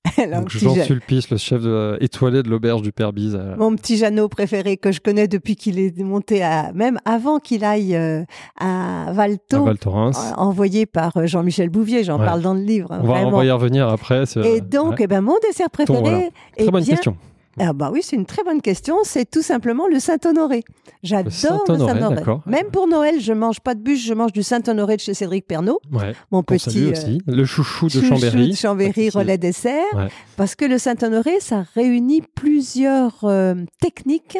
[0.32, 3.40] Donc Jean Sulpice, le chef de, étoilé de l'auberge du Père Bise.
[3.58, 7.66] Mon petit Jeannot préféré que je connais depuis qu'il est monté à, même avant qu'il
[7.66, 8.24] aille euh,
[8.60, 12.04] à Val Thorens, euh, envoyé par euh, Jean-Michel Bouvier.
[12.04, 12.98] J'en parle dans le livre.
[13.02, 14.24] On, va, y revenir après.
[14.44, 16.32] Et donc, eh ben, mon dessert préféré.
[16.58, 17.16] Très bonne question.
[17.60, 18.98] Ah bah oui, c'est une très bonne question.
[19.04, 20.64] C'est tout simplement le Saint-Honoré.
[21.04, 21.32] J'adore le
[21.78, 22.24] Saint-Honoré.
[22.46, 25.46] Même pour Noël, je mange pas de bûche, je mange du Saint-Honoré de chez Cédric
[25.46, 25.80] Pernaud.
[26.32, 27.22] Mon petit euh, aussi.
[27.28, 28.52] le chouchou de Chambéry.
[28.52, 30.10] de Chambéry, relais dessert.
[30.38, 34.38] Parce que le Saint-Honoré, ça réunit plusieurs euh, techniques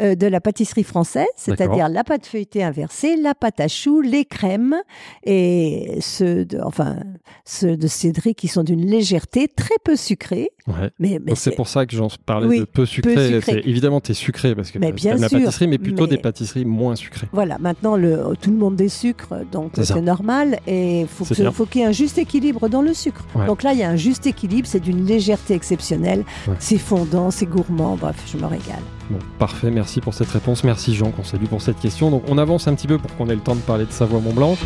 [0.00, 4.24] euh, de la pâtisserie française, c'est-à-dire la pâte feuilletée inversée, la pâte à choux, les
[4.24, 4.76] crèmes
[5.24, 6.96] et ceux de, enfin,
[7.44, 10.50] ceux de Cédric qui sont d'une légèreté très peu sucrée.
[10.98, 13.40] Mais, c'est pour ça que j'en parlais de peu sucré.
[13.64, 17.28] Évidemment, tu es sucré parce que tu la pâtisserie, mais plutôt des pâtisseries moins sucrées.
[17.32, 20.58] Voilà, maintenant, le, tout le monde des sucres, donc c'est normal.
[20.66, 23.24] Et faut faut qu'il y ait un juste équilibre dans le sucre.
[23.46, 26.24] Donc là, il y a un juste équilibre, c'est d'une légèreté exceptionnelle.
[26.58, 28.82] C'est fondant, c'est gourmand, bref, je me régale.
[29.10, 30.64] Bon, parfait, merci pour cette réponse.
[30.64, 32.10] Merci Jean qu'on salue pour cette question.
[32.10, 34.56] Donc on avance un petit peu pour qu'on ait le temps de parler de Savoie-Mont-Blanc.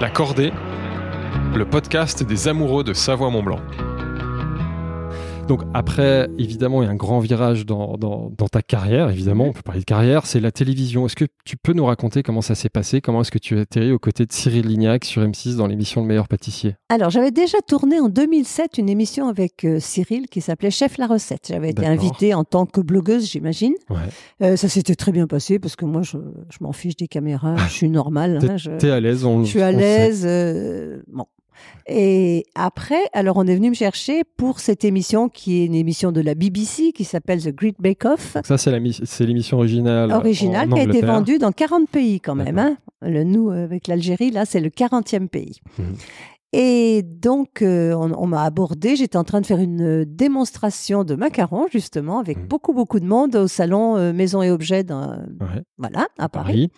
[0.00, 0.52] La Cordée,
[1.54, 3.60] le podcast des amoureux de Savoie-Mont-Blanc.
[5.48, 7.96] Donc après, évidemment, il y a un grand virage dans,
[8.52, 11.06] ta carrière, évidemment, on peut parler de carrière, c'est la télévision.
[11.06, 13.00] Est-ce que tu peux nous raconter comment ça s'est passé?
[13.00, 16.02] Comment est-ce que tu as atterri aux côtés de Cyril Lignac sur M6 dans l'émission
[16.02, 16.76] Le meilleur pâtissier?
[16.90, 21.06] Alors, j'avais déjà tourné en 2007 une émission avec euh, Cyril qui s'appelait Chef la
[21.06, 21.46] recette.
[21.48, 23.72] J'avais été invitée en tant que blogueuse, j'imagine.
[24.42, 26.18] Euh, ça s'était très bien passé parce que moi, je,
[26.60, 28.38] m'en fiche des caméras, je suis normale.
[28.42, 30.24] Hein, je, es à l'aise, on Je suis à l'aise.
[30.26, 31.24] Euh, bon,
[31.88, 36.12] et après, alors on est venu me chercher pour cette émission qui est une émission
[36.12, 38.34] de la BBC qui s'appelle The Great Bake Off.
[38.34, 40.12] Donc ça, c'est l'émission originale.
[40.12, 42.58] Originale qui a été vendue dans 40 pays quand même.
[42.58, 42.76] Hein.
[43.00, 45.60] Le, nous, avec l'Algérie, là, c'est le 40e pays.
[45.78, 45.94] Mhm.
[46.52, 48.96] Et donc, euh, on, m'a abordé.
[48.96, 52.48] J'étais en train de faire une démonstration de macarons, justement, avec mhm.
[52.48, 55.18] beaucoup, beaucoup de monde au salon euh, Maison et Objets, dans,
[55.76, 56.70] voilà, à Paris.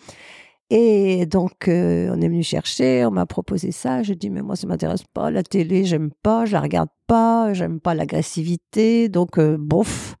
[0.73, 4.03] Et donc, euh, on est venu chercher, on m'a proposé ça.
[4.03, 5.29] J'ai dit, mais moi, ça m'intéresse pas.
[5.29, 9.09] La télé, j'aime pas, je la regarde pas, j'aime pas l'agressivité.
[9.09, 10.15] Donc, euh, bof.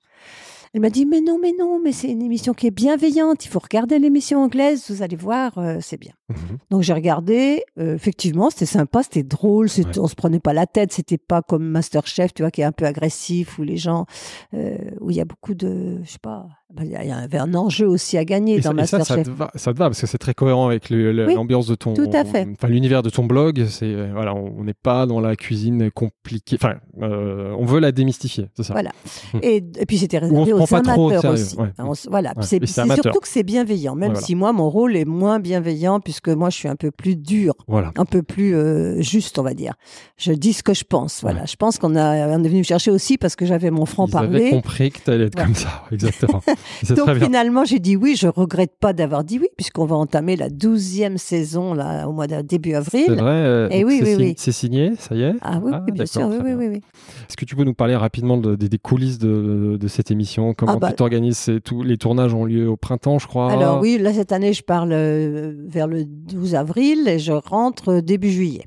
[0.73, 3.45] Elle m'a dit, mais non, mais non, mais c'est une émission qui est bienveillante.
[3.45, 6.13] Il faut regarder l'émission anglaise, vous allez voir, euh, c'est bien.
[6.27, 6.57] Mhm.
[6.69, 7.63] Donc j'ai regardé.
[7.77, 9.67] Effectivement, c'était sympa, c'était drôle.
[9.67, 9.99] Ouais.
[9.99, 10.91] On se prenait pas la tête.
[10.91, 14.05] C'était pas comme Masterchef, tu vois, qui est un peu agressif, où les gens,
[14.53, 16.47] où il y a beaucoup de, je sais pas,
[16.79, 19.07] il y avait un enjeu aussi à gagner dans Masterchef.
[19.07, 21.75] Ça, ça, te va, ça te va parce que c'est très cohérent avec l'ambiance de
[21.75, 22.47] ton, tout à fait.
[22.53, 23.65] Enfin, l'univers de ton blog.
[23.67, 26.57] C'est voilà, on n'est pas dans la cuisine compliquée.
[26.61, 28.73] Enfin, on veut la démystifier, c'est ça.
[28.73, 28.91] Voilà.
[29.33, 29.39] Hmm.
[29.41, 31.57] Et, et, puis c'était réservé aux amateurs aussi.
[32.09, 32.33] voilà.
[32.41, 36.31] C'est surtout que c'est bienveillant, même si moi mon rôle est moins bienveillant puisque que
[36.31, 39.73] moi, je suis un peu plus dur, un peu plus euh, juste, on va dire.
[40.17, 41.21] Je dis ce que je pense.
[41.21, 41.45] Voilà.
[41.45, 44.07] Je pense qu'on a, on est venu me chercher aussi parce que j'avais mon franc
[44.07, 44.39] parler.
[44.39, 46.41] J'avais compris que tu allais être comme ça, exactement.
[46.95, 48.15] Donc finalement, j'ai dit oui.
[48.15, 52.27] Je regrette pas d'avoir dit oui, puisqu'on va entamer la douzième saison là au mois
[52.27, 53.05] de début avril.
[53.07, 53.31] C'est vrai.
[53.31, 54.33] Euh, Et oui, oui, oui.
[54.37, 55.35] C'est signé, ça y est?
[55.41, 56.27] Ah oui, ah, bien sûr.
[56.27, 56.81] Oui, oui, oui,
[57.27, 60.53] Est-ce que tu peux nous parler rapidement des coulisses de, cette émission?
[60.53, 61.49] Comment ah bah tu t'organises?
[61.83, 63.51] Les tournages ont lieu au printemps, je crois.
[63.51, 67.99] Alors oui, là cette année, je parle euh, vers le 12 avril et je rentre
[67.99, 68.65] début juillet.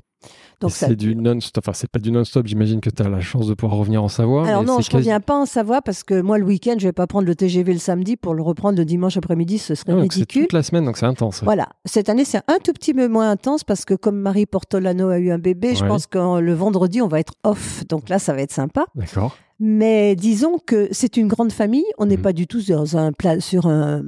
[0.69, 1.63] C'est du non-stop.
[1.65, 2.47] Enfin, c'est pas du non-stop.
[2.47, 4.47] J'imagine que tu as la chance de pouvoir revenir en Savoie.
[4.47, 6.93] Alors non, je ne reviens pas en Savoie parce que moi, le week-end, je vais
[6.93, 9.57] pas prendre le TGV le samedi pour le reprendre le dimanche après-midi.
[9.57, 10.25] Ce serait ridicule.
[10.29, 11.43] C'est toute la semaine, donc c'est intense.
[11.43, 11.69] Voilà.
[11.85, 15.19] Cette année, c'est un tout petit peu moins intense parce que comme Marie Portolano a
[15.19, 17.83] eu un bébé, je pense que le vendredi, on va être off.
[17.87, 18.85] Donc là, ça va être sympa.
[18.95, 19.37] D'accord.
[19.59, 21.85] Mais disons que c'est une grande famille.
[21.97, 22.21] On n'est mmh.
[22.21, 24.03] pas du tout sur un, sur un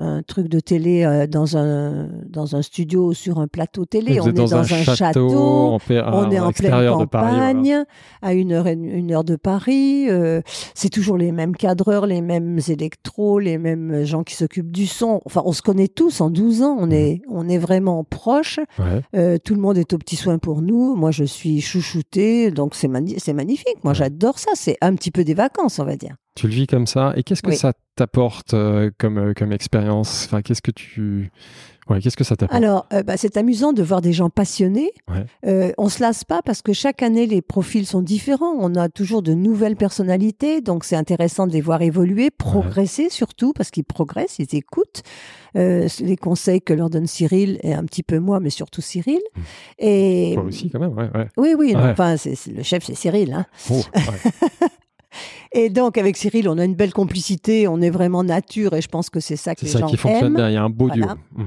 [0.00, 4.20] un truc de télé euh, dans un dans un studio sur un plateau télé.
[4.20, 7.84] on est dans, un, château, on est en pleine campagne,
[8.22, 10.08] à une heure une heure de Paris.
[10.08, 10.40] Euh,
[10.74, 15.20] c'est toujours les mêmes cadreurs, les mêmes électros, les mêmes gens qui s'occupent du son.
[15.24, 16.76] Enfin, on se connaît tous en 12 ans.
[16.78, 16.92] On mmh.
[16.92, 18.60] est on est vraiment proches.
[19.14, 20.94] Euh, tout le monde est au petit soin pour nous.
[20.94, 23.84] Moi, je suis chouchoutée, donc c'est c'est magnifique.
[23.84, 24.50] Moi, j'adore ça.
[24.54, 26.14] C'est un petit peu des vacances, on va dire.
[26.38, 27.14] Tu le vis comme ça.
[27.16, 30.26] Et qu'est-ce que ça t'apporte euh, comme, euh, comme expérience?
[30.26, 31.32] Enfin, Qu'est-ce que tu.
[31.90, 32.56] Ouais, qu'est-ce que ça t'apporte?
[32.56, 34.92] Alors, euh, bah, c'est amusant de voir des gens passionnés.
[35.08, 35.74] Ouais.
[35.78, 38.54] on se lasse pas parce que chaque année, les profils sont différents.
[38.56, 43.52] On a toujours de nouvelles personnalités, donc c'est intéressant de les voir évoluer, progresser surtout
[43.52, 45.02] parce qu'ils progressent, ils écoutent
[45.54, 49.18] les conseils que leur donne Cyril et un petit peu moi, mais surtout Cyril.
[49.34, 49.40] Mmh.
[49.80, 51.08] Et toi aussi quand même, ouais.
[51.36, 51.74] Oui, oui.
[51.74, 53.32] enfin, le chef, c'est Cyril.
[53.32, 53.46] Hein.
[53.72, 53.82] Oh,
[55.52, 58.88] Et donc, avec Cyril, on a une belle complicité, on est vraiment nature, et je
[58.88, 59.88] pense que c'est ça que les gens aiment.
[59.88, 61.06] C'est ça qui fonctionne bien, il y a un beau duo.
[61.34, 61.44] Mmh.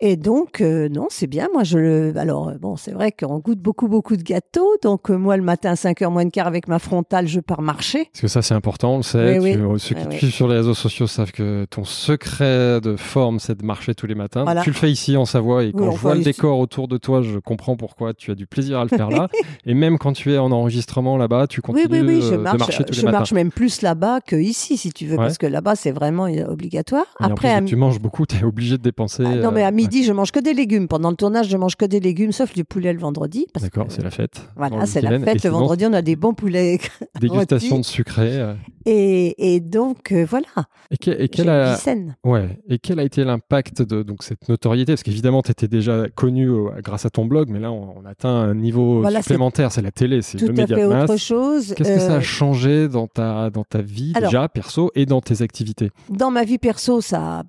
[0.00, 1.48] Et donc, euh, non, c'est bien.
[1.52, 2.12] Moi, je le.
[2.16, 4.76] Alors, euh, bon, c'est vrai qu'on goûte beaucoup, beaucoup de gâteaux.
[4.82, 7.62] Donc, euh, moi, le matin, à 5h moins de quart, avec ma frontale, je pars
[7.62, 8.06] marcher.
[8.12, 9.40] Parce que ça, c'est important, on le sait.
[9.78, 13.56] Ceux qui te suivent sur les réseaux sociaux savent que ton secret de forme, c'est
[13.58, 14.44] de marcher tous les matins.
[14.62, 15.64] Tu le fais ici en Savoie.
[15.64, 18.46] Et quand je vois le décor autour de toi, je comprends pourquoi tu as du
[18.46, 19.28] plaisir à le faire là.
[19.66, 23.10] et même quand tu es en enregistrement là-bas, tu continues de marcher tous les matins.
[23.10, 25.16] Je marche même plus là-bas que ici, si tu veux.
[25.16, 27.06] Parce que là-bas, c'est vraiment obligatoire.
[27.20, 29.24] Après, tu manges beaucoup, tu es obligé de dépenser.
[29.24, 31.76] Ah, non, mais à midi, je mange que des légumes pendant le tournage, je mange
[31.76, 33.46] que des légumes, sauf du poulet le vendredi.
[33.60, 34.42] D'accord, c'est la fête.
[34.56, 35.44] Voilà, c'est la fête.
[35.44, 36.78] Le vendredi, on a des bons poulets.
[37.20, 38.40] Dégustation de sucré.
[38.40, 38.54] Euh.
[38.86, 40.46] Et, donc, euh, voilà.
[40.90, 41.76] Et, quel a...
[42.24, 42.60] Ouais.
[42.68, 44.92] et quel a été l'impact de donc, cette notoriété?
[44.92, 46.50] Parce qu'évidemment, tu étais déjà connu
[46.82, 49.72] grâce à ton blog, mais là, on, atteint un niveau supplémentaire.
[49.72, 51.10] C'est la télé, c'est le média de masse.
[51.10, 51.74] autre chose.
[51.76, 55.20] Qu'est-ce que ça a euh, changé dans ta, dans ta vie, déjà, perso, et dans
[55.20, 55.90] tes activités?
[56.10, 57.42] Dans ma vie perso, ça a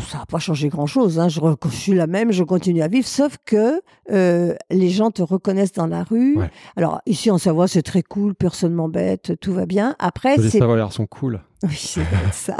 [0.00, 1.18] ça n'a pas changé grand-chose.
[1.18, 1.28] Hein.
[1.28, 5.72] Je, suis la même, je continue à vivre, sauf que euh, les gens te reconnaissent
[5.72, 6.38] dans la rue.
[6.76, 9.94] Alors ici en Savoie, c'est très cool, personne m'embête, tout va bien.
[9.98, 11.40] Après, les Savoyards sont cool.
[11.62, 12.02] Oui, c'est
[12.32, 12.56] ça.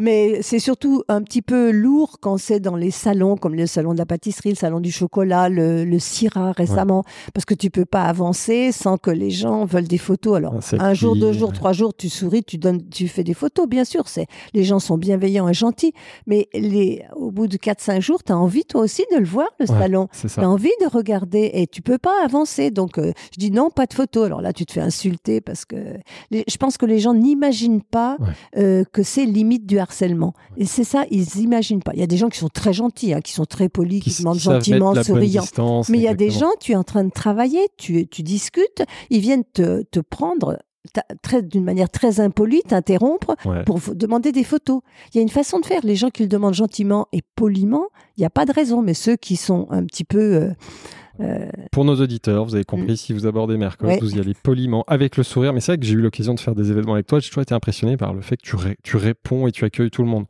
[0.00, 3.92] Mais, c'est surtout un petit peu lourd quand c'est dans les salons, comme le salon
[3.92, 7.04] de la pâtisserie, le salon du chocolat, le, le Syrah récemment,
[7.34, 10.36] parce que tu peux pas avancer sans que les gens veulent des photos.
[10.36, 13.34] Alors, ah, un jour, deux jours, trois jours, tu souris, tu donnes, tu fais des
[13.34, 14.08] photos, bien sûr.
[14.08, 15.92] C'est les gens sont bienveillants et gentils,
[16.26, 19.26] mais les, au bout de quatre, cinq jours, tu as envie toi aussi de le
[19.26, 20.08] voir le salon.
[20.12, 22.70] Tu as envie de regarder et tu peux pas avancer.
[22.70, 24.26] Donc, euh, je dis non, pas de photos.
[24.26, 25.76] Alors là, tu te fais insulter parce que
[26.30, 28.16] je pense que les gens n'imaginent pas.
[28.56, 28.61] Euh,
[28.92, 30.34] que c'est limite du harcèlement.
[30.56, 31.92] Et c'est ça, ils n'imaginent pas.
[31.94, 34.16] Il y a des gens qui sont très gentils, hein, qui sont très polis, qui,
[34.18, 35.44] demandent gentiment, souriants.
[35.88, 38.84] Mais il y a des gens, tu es en train de travailler, tu, tu discutes,
[39.10, 40.58] ils viennent te, te prendre
[41.42, 44.80] d'une manière très impolie, t'interrompre pour demander des photos.
[45.12, 45.80] Il y a une façon de faire.
[45.84, 48.82] Les gens qui le demandent gentiment et poliment, il n'y a pas de raison.
[48.82, 50.50] Mais ceux qui sont un petit peu euh,
[51.20, 52.96] euh, Pour nos auditeurs, vous avez compris, mm.
[52.96, 55.52] si vous abordez Mercos, vous y allez poliment, avec le sourire.
[55.52, 57.20] Mais c'est vrai que j'ai eu l'occasion de faire des événements avec toi.
[57.20, 60.02] J'ai toujours été impressionné par le fait que tu, tu réponds et tu accueilles tout
[60.02, 60.26] le monde.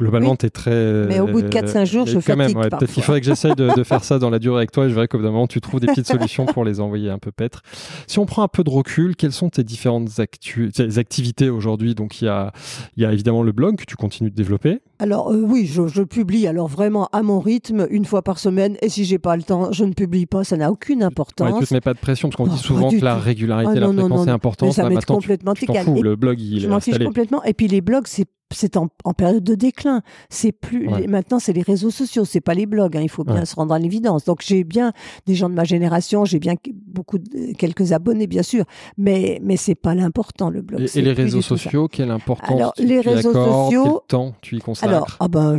[0.00, 1.06] Globalement, tu es très.
[1.06, 3.54] Mais au bout de 4-5 jours, je quand fatigue même, Peut-être qu'il faudrait que j'essaye
[3.54, 5.46] de, faire ça dans la durée avec toi et je verrai qu'au bout d'un moment,
[5.46, 7.62] tu trouves des petites solutions pour les envoyer un peu paître.
[8.08, 11.94] Si on prend un peu de recul, quelles sont tes différentes activités aujourd'hui?
[11.94, 12.52] Donc, il y a,
[12.96, 14.80] y a évidemment le blog que tu continues de développer.
[14.98, 18.76] Alors, euh, oui, je, publie alors vraiment à mon rythme, une fois par semaine.
[18.82, 20.42] Et si j'ai pas le temps, je ne publie pas.
[20.42, 21.52] Ça n'a aucune importance.
[21.52, 23.80] Ouais, tu te mets pas de pression parce qu'on dit souvent que la régularité, ah,
[23.80, 24.72] la fréquence est importante.
[24.72, 27.44] ça m'est complètement tu, tu Le blog, il je m'en fiche complètement.
[27.44, 30.02] Et puis, les blogs, c'est c'est en, période de déclin.
[30.28, 32.96] C'est plus maintenant, c'est les réseaux sociaux, c'est pas les blogs.
[32.96, 34.24] Hein, il faut bien se rendre à l'évidence.
[34.24, 34.92] Donc j'ai bien
[35.26, 36.54] des gens de ma génération, j'ai bien
[36.86, 38.64] beaucoup, de, quelques abonnés bien sûr,
[38.96, 40.86] mais mais c'est pas l'important le blog.
[40.94, 44.92] Et, les réseaux sociaux, quelle importance Alors les réseaux sociaux, quel temps tu y consacres?
[44.92, 45.58] Alors ah ben,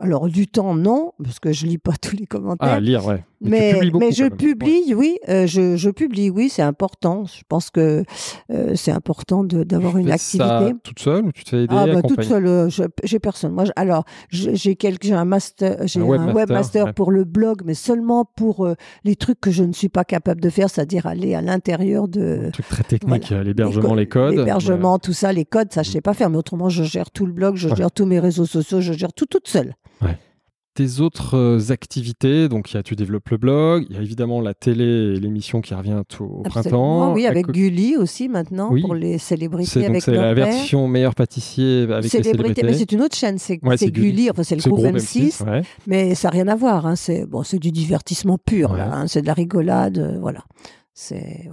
[0.00, 2.68] alors du temps non, parce que je lis pas tous les commentaires.
[2.68, 3.24] Ah lire ouais.
[3.44, 7.24] Mais, mais, je publie, oui, euh, je, je, publie, oui, c'est important.
[7.26, 8.04] Je pense que
[8.50, 10.38] euh, c'est important d'avoir une activité.
[10.48, 12.68] Ça toute seule ou tu te fais aider Ah bah, toute seule, euh,
[13.04, 13.52] j'ai personne.
[13.52, 14.76] Moi, alors j'ai j'ai
[15.12, 18.66] un master, j'ai un, webmaster pour le blog, mais seulement pour
[19.04, 22.46] les trucs que je ne suis pas capable de faire, c'est-à-dire aller à l'intérieur de.
[22.46, 24.34] Un truc très technique, l'hébergement, les, codes.
[24.34, 27.26] L'hébergement, tout ça, les codes, ça je sais pas faire, mais autrement je gère tout
[27.26, 29.74] le blog, je gère tous mes réseaux sociaux, je gère tout toute seule.
[30.00, 30.16] Ouais
[30.74, 34.40] tes autres euh, activités, donc y a, tu développes le blog, il y a évidemment
[34.40, 37.14] la télé et l'émission qui revient au printemps.
[37.14, 40.00] Oui, avec Gulli aussi maintenant pour les célébrités.
[40.00, 42.62] C'est la version meilleur pâtissier avec les célébrités.
[42.62, 45.44] Mais c'est une autre chaîne, c'est Gulli, enfin c'est le groupe, M6,
[45.86, 46.86] mais ça n'a rien à voir.
[46.86, 50.44] Hein, c'est bon, du divertissement pur, hein, c'est de la rigolade, euh, voilà.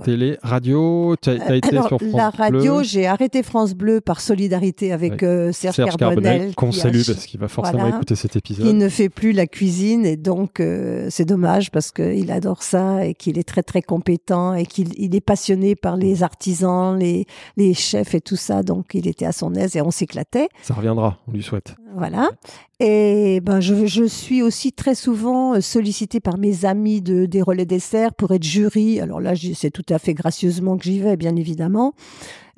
[0.04, 4.93] Télé, radio, tu as, été sur France La radio, j'ai arrêté France Bleu par solidarité
[4.93, 6.54] avec euh, Serge, Serge, Carbonel.
[6.54, 8.67] qu'on salue parce qu'il va forcément écouter cet épisode.
[8.67, 13.04] Il ne fait plus la cuisine et donc euh, c'est dommage parce qu'il adore ça
[13.04, 17.25] et qu'il est très très compétent et qu'il il est passionné par les artisans, les,
[17.58, 18.62] les chefs et tout ça.
[18.62, 20.49] Donc il était à son aise et on s'éclatait.
[20.62, 21.73] Ça reviendra, on lui souhaite.
[21.95, 22.30] Voilà.
[22.84, 27.67] Et ben, je, suis aussi très souvent euh, sollicitée par mes amis de, des relais
[27.67, 29.00] dessert pour être jury.
[29.00, 31.94] Alors là, c'est tout à fait gracieusement que j'y vais, bien évidemment.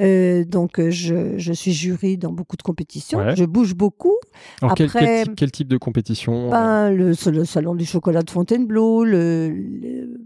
[0.01, 3.19] Euh, donc, euh, je, je, suis jury dans beaucoup de compétitions.
[3.36, 4.15] Je bouge beaucoup.
[4.62, 4.88] Après,
[5.36, 10.17] quel, type, de compétition ben, le, le, salon du chocolat de Fontainebleau, le, le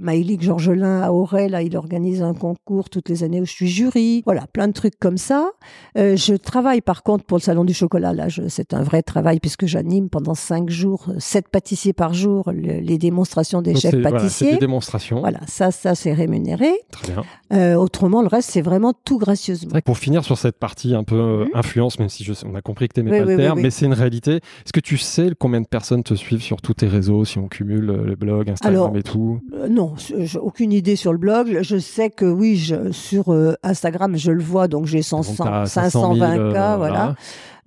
[0.00, 3.68] Maïlik Georgelin à Auray, là, il organise un concours toutes les années où je suis
[3.68, 4.22] jury.
[4.24, 5.50] Voilà, plein de trucs comme ça.
[5.98, 8.12] Euh, je travaille par contre pour le salon du chocolat.
[8.12, 12.98] Là, c'est un vrai travail puisque j'anime pendant cinq jours, sept pâtissiers par jour, les
[12.98, 14.46] démonstrations des chefs pâtissiers.
[14.46, 15.20] Voilà, des démonstrations.
[15.20, 16.72] Voilà, ça, ça c'est rémunéré.
[16.90, 17.24] Très bien.
[17.52, 19.80] Euh, autrement, le reste, c'est vraiment tout gracieusement.
[19.84, 21.50] Pour finir sur cette partie un peu euh, mhm.
[21.54, 23.86] influence, même si je on a compris que tu n'aimais pas le terme, mais c'est
[23.86, 24.36] une réalité.
[24.36, 27.48] Est-ce que tu sais combien de personnes te suivent sur tous tes réseaux, si on
[27.48, 29.40] cumule le blog, Instagram et tout?
[29.54, 31.58] euh, Non, j'ai aucune idée sur le blog.
[31.62, 37.14] Je sais que oui, je, sur Instagram, je le vois, donc j'ai 520 k, voilà.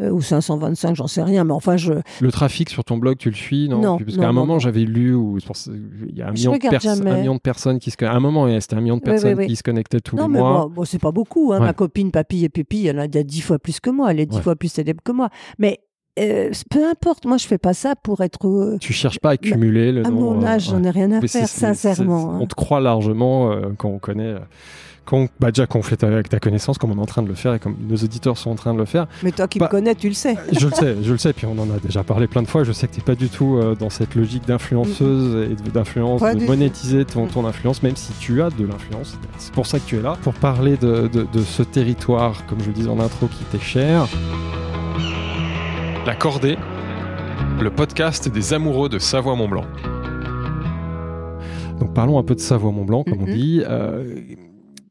[0.02, 1.94] Euh, ou 525, j'en sais rien, mais enfin je.
[2.20, 4.84] Le trafic sur ton blog, tu le suis, non, non Parce qu'à un moment, j'avais
[4.84, 8.04] lu où il y a un million, de un million, de personnes qui se.
[8.04, 10.66] À un moment, c'était un million de personnes qui se connectaient tous les mois.
[10.66, 11.54] Bon, bon c'est pas beaucoup.
[11.54, 11.60] Hein.
[11.60, 14.12] Ma copine Papy et Pépi, elle a dix fois plus que moi.
[14.12, 15.30] Elle est dix fois plus célèbre que moi.
[15.60, 15.80] Mais
[16.20, 18.50] euh, peu importe, moi je fais pas ça pour être.
[18.50, 21.48] Euh, tu cherches pas à cumuler le À mon âge, j'en ai rien à faire,
[21.48, 22.34] sincèrement.
[22.34, 22.40] Hein.
[22.42, 24.36] On te croit largement quand on connaît
[25.06, 27.36] quand, bah déjà qu'on fait avec ta connaissance, comme on est en train de le
[27.36, 29.08] faire et comme nos auditeurs sont en train de le faire.
[29.24, 30.36] Mais toi qui me connais, tu le sais.
[30.52, 32.64] Je le sais, je le sais, puis on en a déjà parlé plein de fois.
[32.64, 36.22] Je sais que tu n'es pas du tout euh, dans cette logique d'influenceuse et d'influence,
[36.22, 39.18] de monétiser ton, ton, influence, même si tu as de l'influence.
[39.38, 42.60] C'est pour ça que tu es là, pour parler de, de, de ce territoire, comme
[42.62, 44.08] je le disais en intro, qui t'est cher.
[46.06, 46.58] La Cordée,
[47.62, 49.66] le podcast des amoureux de Savoie-Mont-Blanc.
[51.80, 53.62] Donc parlons un peu de Savoie-Mont-Blanc, comme on dit.
[53.68, 54.04] Euh,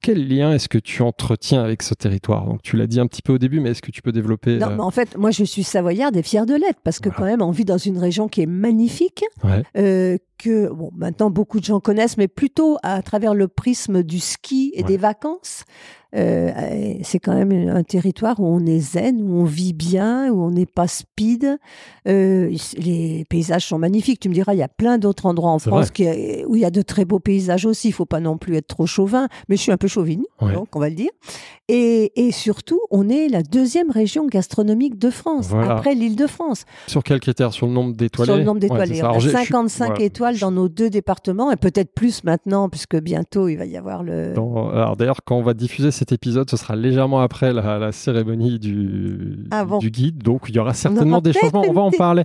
[0.04, 2.44] quel lien est-ce que tu entretiens avec ce territoire?
[2.44, 4.58] Donc, tu l'as dit un petit peu au début, mais est-ce que tu peux développer
[4.58, 7.08] Non, euh, mais en fait, moi, je suis savoyarde et fière de l'être parce que
[7.08, 9.24] quand même, on vit dans une région qui est magnifique,
[9.78, 14.20] euh, que bon, maintenant beaucoup de gens connaissent, mais plutôt à travers le prisme du
[14.20, 15.64] ski et des vacances.
[16.16, 20.44] Euh, c'est quand même un territoire où on est zen, où on vit bien, où
[20.44, 21.59] on n'est pas speed.
[22.07, 24.20] Euh, les paysages sont magnifiques.
[24.20, 26.07] Tu me diras, il y a plein d'autres endroits en France qui,
[26.46, 27.88] où il y a de très beaux paysages aussi.
[27.88, 30.76] Il faut pas non plus être trop chauvin, mais je suis un peu chauvine, donc
[30.76, 31.11] on va le dire.
[31.68, 36.66] Et, et, surtout, on est la deuxième région gastronomique de France, après l'île de France.
[36.87, 38.26] Sur quel critère Sur le nombre d'étoilés?
[38.26, 39.02] Sur le nombre d'étoilés.
[39.02, 43.57] on a 55 étoiles dans nos deux départements, et peut-être plus maintenant, puisque bientôt il
[43.57, 44.33] va y avoir le...
[44.33, 49.47] alors d'ailleurs, quand on va diffuser cet épisode, ce sera légèrement après la, cérémonie du,
[49.51, 51.64] ah du guide, donc il y aura certainement des changements.
[51.66, 52.25] On va en parler.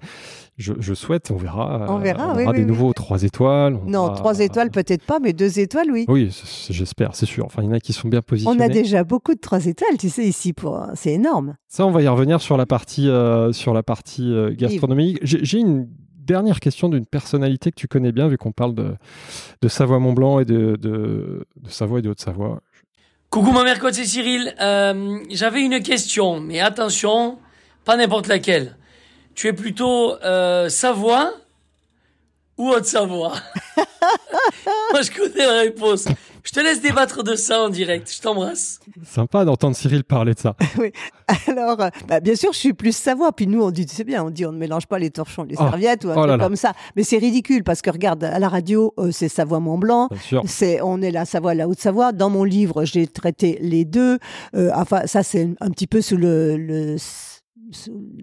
[0.60, 1.86] Je, souhaite, on verra.
[1.88, 3.80] On verra, on aura des nouveaux 3 étoiles.
[3.86, 6.04] Non, 3 étoiles peut-être pas, mais 2 étoiles, oui.
[6.10, 6.38] Oui,
[6.70, 7.46] j'espère, c'est sûr.
[7.46, 8.58] Enfin, il y en a qui sont bien positionnés.
[8.58, 10.86] On a déjà beaucoup de 3 étoiles, tu sais, ici, pour...
[10.96, 11.56] c'est énorme.
[11.70, 15.20] Ça, on va y revenir sur la partie, euh, sur la partie euh, gastronomique.
[15.24, 15.88] J'ai une
[16.30, 18.96] dernière question d'une personnalité que tu connais bien, vu qu'on parle de,
[19.62, 22.62] de Savoie-Mont-Blanc et de, de, de, Savoie et de Haute-Savoie.
[23.32, 24.54] Coucou, ma mère, c'est Cyril.
[24.62, 27.40] Euh, j'avais une question, mais attention,
[27.84, 28.78] pas n'importe laquelle.
[29.34, 31.34] Tu es plutôt euh, Savoie
[32.58, 33.34] ou Haute-Savoie?
[34.92, 36.06] Moi, je connais la réponse.
[36.44, 38.12] Je te laisse débattre de ça en direct.
[38.14, 38.80] Je t'embrasse.
[39.04, 40.56] Sympa d'entendre Cyril parler de ça.
[40.78, 40.92] oui.
[41.48, 43.32] Alors, euh, bah, bien sûr, je suis plus Savoie.
[43.32, 45.56] Puis nous, on dit, c'est bien, on dit, on ne mélange pas les torchons, les
[45.58, 45.64] oh.
[45.64, 46.74] serviettes ou un oh truc comme ça.
[46.96, 50.10] Mais c'est ridicule parce que regarde, à la radio, euh, c'est Savoie-Mont-Blanc.
[50.46, 52.12] C'est, on est la Savoie, la Haute-Savoie.
[52.12, 54.20] Dans mon livre, j'ai traité les deux.
[54.74, 56.98] enfin, ça, c'est un petit peu sous le, le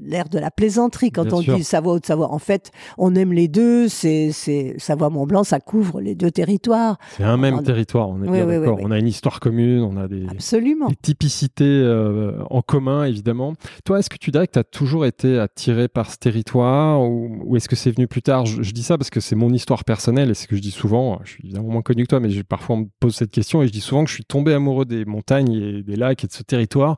[0.03, 2.33] l'air de la plaisanterie quand on dit Savoie ou Savoie.
[2.33, 3.89] En fait, on aime les deux.
[3.89, 4.33] C'est
[4.79, 6.99] Savoie Mont Blanc, ça couvre les deux territoires.
[7.17, 8.09] C'est un même territoire.
[8.09, 8.79] On est d'accord.
[8.81, 10.89] on a une histoire commune, on a des, Absolument.
[10.89, 13.55] des typicités euh, en commun, évidemment.
[13.85, 17.57] Toi, est-ce que tu dirais que tu as toujours été attiré par ce territoire ou,
[17.57, 18.47] est-ce que c'est venu plus tard?
[18.47, 20.71] Je, dis ça parce que c'est mon histoire personnelle et c'est ce que je dis
[20.71, 21.21] souvent.
[21.25, 23.67] Je suis évidemment moins connu que toi, mais parfois on me pose cette question et
[23.67, 26.33] je dis souvent que je suis tombé amoureux des montagnes et des lacs et de
[26.33, 26.97] ce territoire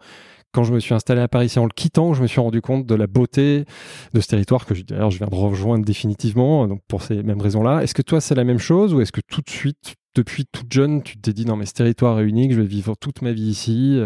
[0.52, 2.60] quand je me suis installé à Paris, c'est en le quittant, je me suis rendu
[2.60, 3.64] compte de la beauté
[4.14, 7.82] de ce territoire que d'ailleurs je viens de rejoindre définitivement, donc pour ces mêmes raisons-là.
[7.82, 10.72] Est-ce que toi c'est la même chose ou est-ce que tout de suite, depuis toute
[10.72, 13.32] jeune, tu t'es dit non mais ce territoire est unique, je vais vivre toute ma
[13.32, 14.00] vie ici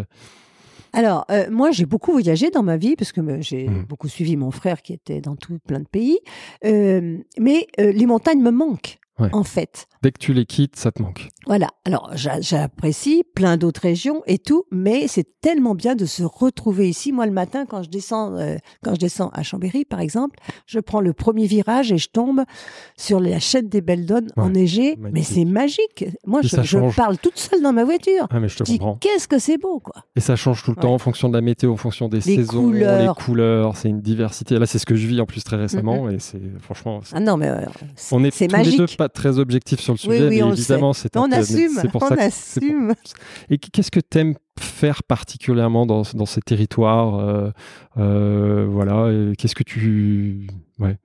[0.93, 3.87] alors, euh, moi, j'ai beaucoup voyagé dans ma vie parce que j'ai mmh.
[3.89, 6.19] beaucoup suivi mon frère qui était dans tout plein de pays.
[6.65, 9.87] Euh, mais euh, les montagnes me manquent, en fait.
[10.03, 11.29] Dès que tu les quittes, ça te manque.
[11.47, 11.69] Voilà.
[11.85, 17.13] Alors, j'apprécie plein d'autres régions et tout, mais c'est tellement bien de se retrouver ici.
[17.13, 20.79] Moi, le matin, quand je descends, euh, quand je descends à Chambéry, par exemple, je
[20.81, 22.43] prends le premier virage et je tombe
[22.97, 24.97] sur la chaîne des Belles Donnes enneigées.
[24.99, 26.05] Mais c'est magique.
[26.27, 28.27] Moi, je, parle toute seule dans ma voiture.
[28.31, 28.97] Ah, mais je te comprends.
[28.97, 30.05] Qu'est-ce que c'est beau, quoi.
[30.17, 32.71] Et ça change tout le temps en fonction de la météo, en fonction des saisons,
[32.71, 33.77] les couleurs.
[33.77, 34.59] C'est une diversité.
[34.59, 37.01] Là, c'est ce que je vis en plus très récemment et c'est franchement.
[37.13, 37.61] Ah non, mais euh,
[38.11, 41.31] on est, tous les deux pas très objectifs sur le sujet, mais évidemment, c'est on
[41.31, 41.79] assume.
[41.81, 42.95] C'est pour on ça assume.
[43.51, 47.51] Et qu'est-ce que tu aimes faire particulièrement dans, dans ces territoires euh,
[47.99, 50.47] euh, Voilà, qu'est-ce que tu.
[50.79, 50.97] Ouais.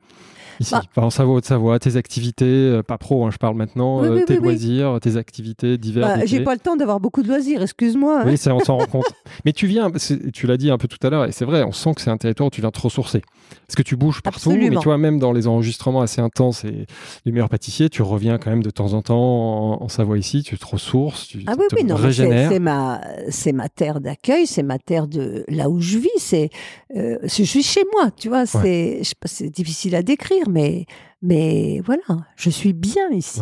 [0.60, 1.04] Ici, bah.
[1.04, 5.00] en Savoie, Haute-Savoie, tes activités, euh, pas pro, hein, je parle maintenant, euh, tes loisirs,
[5.02, 6.20] tes activités diverses.
[6.20, 8.24] Bah, j'ai pas le temps d'avoir beaucoup de loisirs, excuse-moi.
[8.26, 9.06] Oui, on s'en rend compte.
[9.46, 9.92] Mais tu viens,
[10.34, 12.10] tu l'as dit un peu tout à l'heure, et c'est vrai, on sent que c'est
[12.10, 13.22] un territoire où tu viens te ressourcer.
[13.68, 16.86] Parce que tu bouges partout, mais tu vois, même dans les enregistrements assez intenses et
[17.26, 20.58] les meilleurs pâtissiers, tu reviens quand même de temps en temps en, Savoie ici, tu
[20.58, 22.52] te ressources, tu, ah oui, te oui, non, régénères.
[22.52, 26.50] C'est ma, c'est ma terre d'accueil, c'est ma terre de là où je vis, c'est,
[26.96, 30.86] euh, je suis chez moi, tu vois, c'est, c'est difficile à décrire, mais,
[31.22, 33.42] mais voilà, je suis bien ici.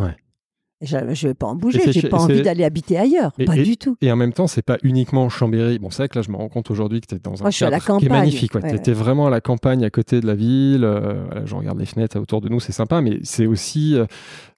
[0.81, 3.95] Je ne vais pas en bouger, j'ai pas envie d'aller habiter ailleurs, pas du tout.
[4.01, 5.79] Et en même temps, c'est pas uniquement Chambéry.
[5.79, 7.49] Bon, c'est vrai que là, je me rends compte aujourd'hui que tu es dans un
[7.49, 8.51] cadre qui est magnifique.
[8.51, 10.83] Tu étais vraiment à la campagne, à côté de la ville.
[10.83, 14.05] Euh, je regarde les fenêtres autour de nous, c'est sympa, mais c'est aussi euh,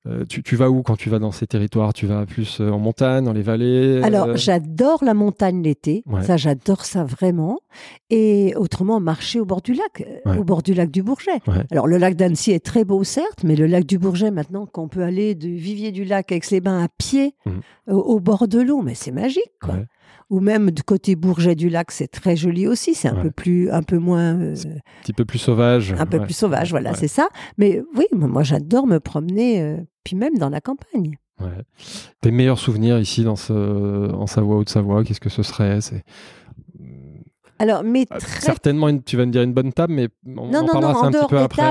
[0.09, 1.93] euh, tu, vas où quand tu vas dans ces territoires?
[1.93, 4.35] Tu vas plus euh, en montagne, dans les vallées Alors, euh?
[4.35, 6.03] j'adore la montagne l'été.
[6.21, 7.59] Ça, j'adore ça vraiment.
[8.09, 11.39] Et autrement, marcher au bord du lac, au bord du lac du Bourget.
[11.71, 14.87] Alors, le lac d'Annecy est très beau, certes, mais le lac du Bourget, maintenant qu'on
[14.87, 17.91] peut aller du Vivier du Lac, avec les bains à pied, mmh.
[17.91, 19.77] au, bord de l'eau, mais c'est magique, quoi
[20.29, 22.95] ou même du côté Bourget du Lac, c'est très joli aussi.
[22.95, 24.53] C'est un peu plus, un peu moins, un
[25.01, 25.95] petit peu plus sauvage.
[25.97, 27.29] Un peu plus sauvage, voilà, c'est ça.
[27.57, 29.77] Mais oui, moi j'adore me promener
[30.15, 31.17] même dans la campagne.
[32.21, 35.79] Tes meilleurs souvenirs ici dans ce, en Savoie, Haute-Savoie, qu'est-ce que ce serait?
[37.59, 40.65] Alors, mais ah, Certainement, tu vas me dire une bonne table, mais on non, en
[40.65, 41.63] parlera non, un petit peu après.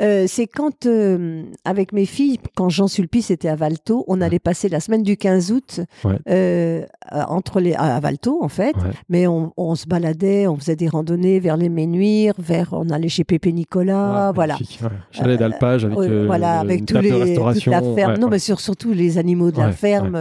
[0.00, 4.38] Euh, c'est quand, euh, avec mes filles, quand Jean Sulpice était à Valto, on allait
[4.38, 5.80] passer la semaine du 15 août
[6.28, 8.74] euh, entre les, à Valto, en fait.
[9.08, 13.24] Mais on, se baladait, on faisait des randonnées vers les Ménuires, vers, on allait chez
[13.24, 14.56] Pépé Nicolas, voilà.
[15.10, 18.18] Chalet d'alpage avec, voilà, avec tous les, toute la ferme.
[18.18, 20.18] non, mais sur, surtout les animaux de la ferme,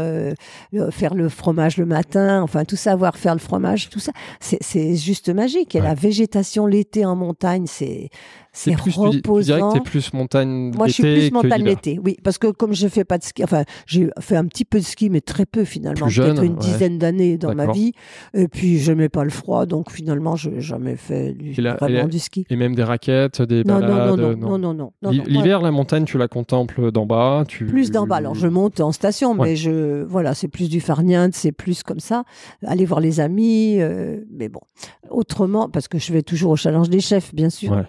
[0.91, 4.11] faire le fromage le matin, enfin tout savoir faire le fromage, tout ça.
[4.39, 5.75] C'est juste magique.
[5.75, 8.09] Et la végétation l'été en montagne, c'est
[8.51, 9.71] c'est reposant.
[9.71, 12.17] Tu, tu es plus montagne Moi, je suis plus montagne l'été, oui.
[12.23, 14.83] Parce que comme je fais pas de ski, enfin, j'ai fait un petit peu de
[14.83, 16.07] ski, mais très peu finalement.
[16.07, 17.93] Peut-être une dizaine d'années dans ma vie.
[18.33, 22.07] Et puis, je n'aimais pas le froid, donc finalement, je n'ai jamais fait du, vraiment
[22.07, 22.45] du ski.
[22.49, 24.91] Et même des raquettes, des non, balades Non, non, non.
[25.01, 27.65] non, L'hiver, la montagne, tu la contemples d'en bas tu...
[27.65, 28.17] Plus d'en bas.
[28.17, 31.99] Alors, je monte en station, mais je, voilà, c'est plus du farniente, c'est plus comme
[31.99, 32.23] ça.
[32.65, 34.61] Aller voir les amis, euh, mais bon.
[35.09, 37.85] Autrement, parce que je vais toujours au challenge des chefs, bien sûr.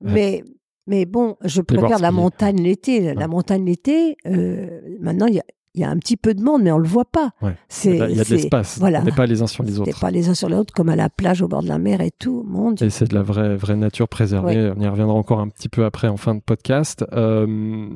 [0.00, 0.42] Mais,
[0.86, 3.14] mais bon, je préfère la montagne l'été.
[3.14, 5.44] La montagne l'été, euh, maintenant, il y a,
[5.74, 7.30] il y a un petit peu de monde, mais on le voit pas.
[7.68, 8.78] C'est, il y a de l'espace.
[8.78, 9.00] Voilà.
[9.00, 9.90] On n'est pas les uns sur les autres.
[9.96, 11.78] On pas les uns sur les autres, comme à la plage, au bord de la
[11.78, 12.44] mer et tout.
[12.46, 14.72] Mon Et c'est de la vraie, vraie nature préservée.
[14.76, 17.04] On y reviendra encore un petit peu après en fin de podcast.
[17.12, 17.88] Euh,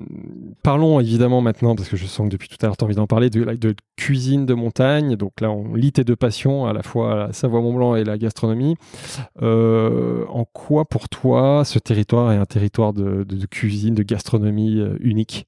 [0.62, 2.96] parlons évidemment maintenant, parce que je sens que depuis tout à l'heure, tu as envie
[2.96, 5.16] d'en parler, de, de cuisine de montagne.
[5.16, 8.76] Donc là, on lit tes deux passions, à la fois la Savoie-Mont-Blanc et la gastronomie.
[9.42, 14.02] Euh, en quoi, pour toi, ce territoire est un territoire de, de, de cuisine, de
[14.02, 15.46] gastronomie euh, unique?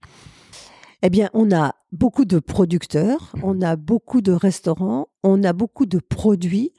[1.02, 3.44] Eh bien, on a beaucoup de producteurs, mhm.
[3.44, 6.72] on a beaucoup de restaurants, on a beaucoup de produits.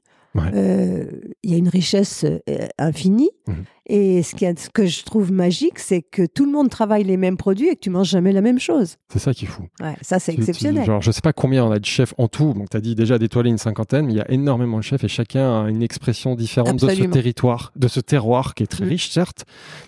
[0.54, 1.06] Euh,
[1.44, 3.32] il y a une richesse euh, infinie.
[3.50, 3.66] Mhm.
[3.92, 7.18] Et ce, qui ce, que je trouve magique, c'est que tout le monde travaille les
[7.18, 8.98] mêmes produits et que tu manges jamais la même chose.
[9.12, 9.64] C'est ça qui est fou.
[9.82, 10.86] Ouais, ça, c'est exceptionnel.
[10.86, 12.54] genre, je sais pas combien on a de chefs en tout.
[12.54, 15.04] Donc, tu as dit déjà d'étoiler une cinquantaine, mais il y a énormément de chefs
[15.04, 18.86] et chacun a une expression différente de ce territoire, de ce terroir qui est très
[18.86, 18.90] mm.
[18.90, 19.46] riche, certes.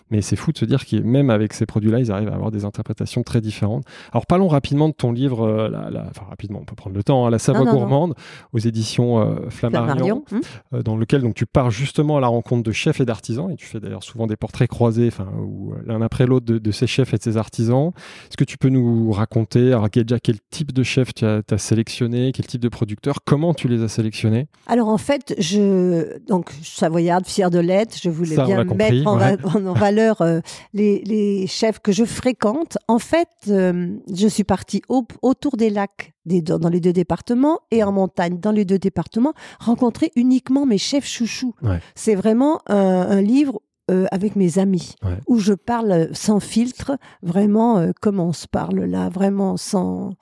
[0.10, 2.50] Mais c'est fou de se dire que même avec ces produits-là, ils arrivent à avoir
[2.50, 3.84] des interprétations très différentes.
[4.12, 7.28] Alors, parlons rapidement de ton livre, euh, la, enfin, rapidement, on peut prendre le temps,
[7.28, 8.16] hein, La Savoie gourmande,
[8.52, 10.40] aux éditions euh, Flammarion, mm.
[10.74, 13.51] euh, dans lequel donc, tu pars justement à la rencontre de chefs et d'artisans.
[13.52, 16.88] Et tu fais d'ailleurs souvent des portraits croisés, enfin, euh, l'un après l'autre de, ces
[16.88, 17.92] chefs et de ces artisans.
[18.28, 22.32] Est-ce que tu peux nous raconter, alors déjà quel type de chef tu as, sélectionné,
[22.34, 24.48] quel type de producteur, comment tu les as sélectionnés?
[24.68, 30.22] Alors en fait, je donc savoyarde, fière de l'être, je voulais bien mettre en, valeur
[30.22, 30.40] euh,
[30.74, 32.78] les, chefs que je fréquente.
[32.88, 37.92] En fait, euh, je suis partie autour des lacs dans les deux départements et en
[37.92, 41.56] montagne dans les deux départements, rencontrer uniquement mes chefs chouchous.
[41.96, 43.62] C'est vraiment un livre
[43.92, 44.96] euh, avec mes amis,
[45.28, 50.14] où je parle sans filtre, vraiment euh, comme on se parle là, vraiment sans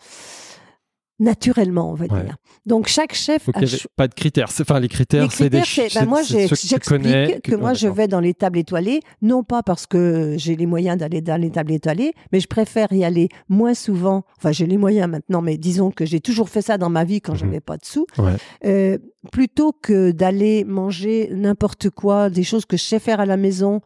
[1.20, 2.38] naturellement, on va dire.
[2.66, 4.48] Donc chaque chef Donc, a pas de critères.
[4.50, 5.62] Enfin, les critères, c'est des
[5.96, 9.88] ben Moi, j'explique que, que, moi, je vais dans les tables étoilées, non pas parce
[9.88, 13.74] que j'ai les moyens d'aller dans les tables étoilées, mais je préfère y aller moins
[13.74, 14.24] souvent.
[14.38, 17.22] Enfin, j'ai les moyens maintenant, mais disons que j'ai toujours fait ça dans ma vie
[17.22, 17.52] quand je mhm.
[17.52, 18.06] n'avais pas de sous.
[18.66, 18.98] Euh,
[19.32, 23.82] plutôt que d'aller manger n'importe quoi, des choses que je sais faire à la maison,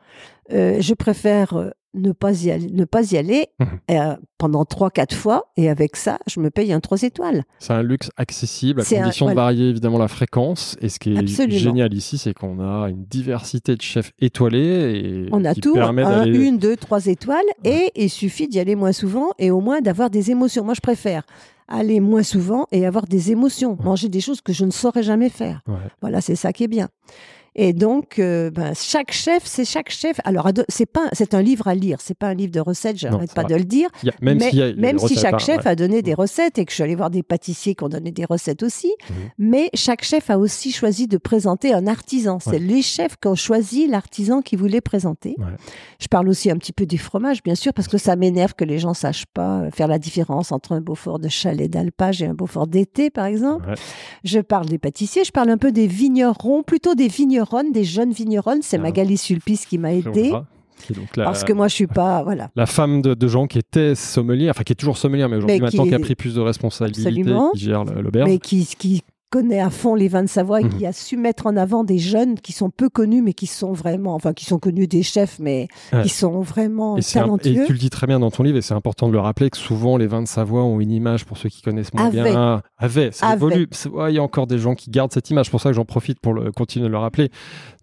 [0.51, 3.67] euh, je préfère euh, ne pas y aller, ne pas y aller mhm.
[3.91, 5.51] euh, pendant trois, quatre fois.
[5.57, 7.43] Et avec ça, je me paye un 3 étoiles.
[7.59, 10.75] C'est un luxe accessible, à condition de varier évidemment la fréquence.
[10.81, 14.59] Et ce qui est génial ici, c'est qu'on a une diversité de chefs étoilés.
[14.95, 17.45] Et On a tout, un, une, deux, trois étoiles.
[17.63, 20.63] Et il suffit d'y aller moins souvent et au moins d'avoir des émotions.
[20.63, 21.23] Moi, je préfère
[21.67, 25.29] aller moins souvent et avoir des émotions, manger des choses que je ne saurais jamais
[25.29, 25.61] faire.
[26.01, 26.89] Voilà, c'est ça qui est bien.
[27.55, 30.19] Et donc, euh, ben, chaque chef, c'est chaque chef.
[30.23, 31.99] Alors, c'est pas, c'est un livre à lire.
[32.01, 32.97] C'est pas un livre de recettes.
[32.97, 33.89] J'arrête pas de le dire.
[34.21, 36.83] même mais, si, même si chaque chef a donné des recettes et que je suis
[36.83, 38.93] allée voir des pâtissiers qui ont donné des recettes aussi.
[39.09, 39.15] Mhm.
[39.37, 42.39] Mais chaque chef a aussi choisi de présenter un artisan.
[42.39, 45.35] C'est les chefs qui ont choisi l'artisan qu'ils voulaient présenter.
[45.99, 48.65] Je parle aussi un petit peu des fromages, bien sûr, parce que ça m'énerve que
[48.65, 52.33] les gens sachent pas faire la différence entre un Beaufort de chalet d'alpage et un
[52.33, 53.73] Beaufort d'été, par exemple.
[54.23, 55.23] Je parle des pâtissiers.
[55.23, 58.61] Je parle un peu des vignerons, plutôt des vignerons des jeunes vigneronnes.
[58.61, 58.81] C'est ah.
[58.81, 60.31] Magali Sulpice qui m'a aidé.
[61.15, 62.49] Parce que moi, je suis pas, voilà.
[62.55, 65.85] La femme de, gens qui était sommelier, enfin qui est toujours sommelier, mais aujourd'hui maintenant
[65.85, 68.29] qui a pris plus de responsabilités, qui gère l'auberge.
[68.29, 69.03] Mais qui, qui
[69.33, 70.85] connaît à fond les vins de Savoie et qui mhm.
[70.85, 74.13] a su mettre en avant des jeunes qui sont peu connus, mais qui sont vraiment,
[74.13, 75.69] enfin, qui sont connus des chefs, mais
[76.03, 77.63] qui sont vraiment talentueux.
[77.63, 79.49] et tu le dis très bien dans ton livre, et c'est important de le rappeler
[79.49, 82.61] que souvent les vins de Savoie ont une image pour ceux qui connaissent moins bien.
[82.77, 83.67] Avait, ça évolue.
[84.07, 85.47] Il y a encore des gens qui gardent cette image.
[85.47, 87.31] C'est pour ça que j'en profite pour le, continuer de le rappeler.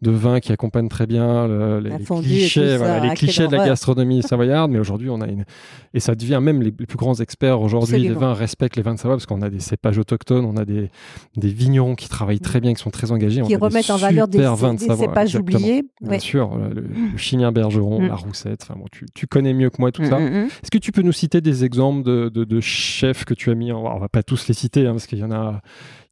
[0.02, 1.46] De vins qui accompagnent très bien
[1.80, 4.70] les, clichés, les clichés de la gastronomie savoyarde.
[4.70, 5.44] Mais aujourd'hui, on a une,
[5.92, 8.98] et ça devient même les, plus grands experts aujourd'hui des vins respectent les vins de
[8.98, 10.90] Savoie parce qu'on a des cépages autochtones, on a des,
[11.36, 13.42] des vignerons qui travaillent très bien, qui sont très engagés.
[13.42, 15.84] Qui remettent en valeur des, vins de cépages oubliés.
[16.00, 18.06] Bien sûr, le, le Bergeron, mm.
[18.06, 18.62] la Roussette.
[18.62, 20.18] Enfin bon, tu, tu, connais mieux que moi tout mm, ça.
[20.18, 23.50] Mm, Est-ce que tu peux nous citer des exemples de, de, de chefs que tu
[23.50, 23.80] as mis en...
[23.80, 25.60] On va pas tous les citer hein, parce qu'il y en a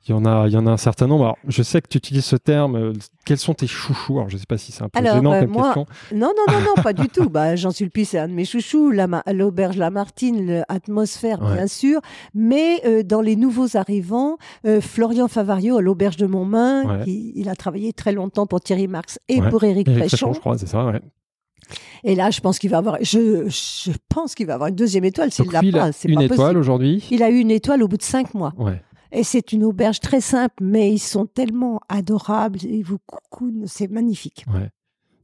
[0.09, 1.24] il y en a, il y en a un certain nombre.
[1.24, 2.76] Alors, je sais que tu utilises ce terme.
[2.76, 2.92] Euh,
[3.26, 4.16] quels sont tes chouchous?
[4.18, 5.86] Alors, je ne sais pas si c'est un peu gênant euh, comme question.
[6.14, 7.28] Non, non, non, non, pas du tout.
[7.28, 8.92] Bah, Jean Sulpice, c'est un de mes chouchous.
[9.32, 12.00] L'auberge Lamartine, l'atmosphère, bien sûr.
[12.34, 14.38] Mais euh, dans les nouveaux arrivants,
[14.80, 19.40] Florian Favario à l'auberge de Montmain, il a travaillé très longtemps pour Thierry Marx et
[19.42, 20.32] pour Éric Préchon.
[20.32, 21.00] je crois, c'est ça, ouais.
[22.04, 25.04] Et là, je pense qu'il va avoir, je, je pense qu'il va avoir une deuxième
[25.04, 25.92] étoile s'il l'a pas.
[25.92, 27.04] C'est une étoile aujourd'hui?
[27.11, 28.54] Il a eu une étoile au bout de cinq mois.
[28.56, 28.80] Ouais.
[29.12, 32.62] Et c'est une auberge très simple, mais ils sont tellement adorables.
[32.62, 34.44] Ils vous coucounent, c'est magnifique.
[34.52, 34.68] Ouais.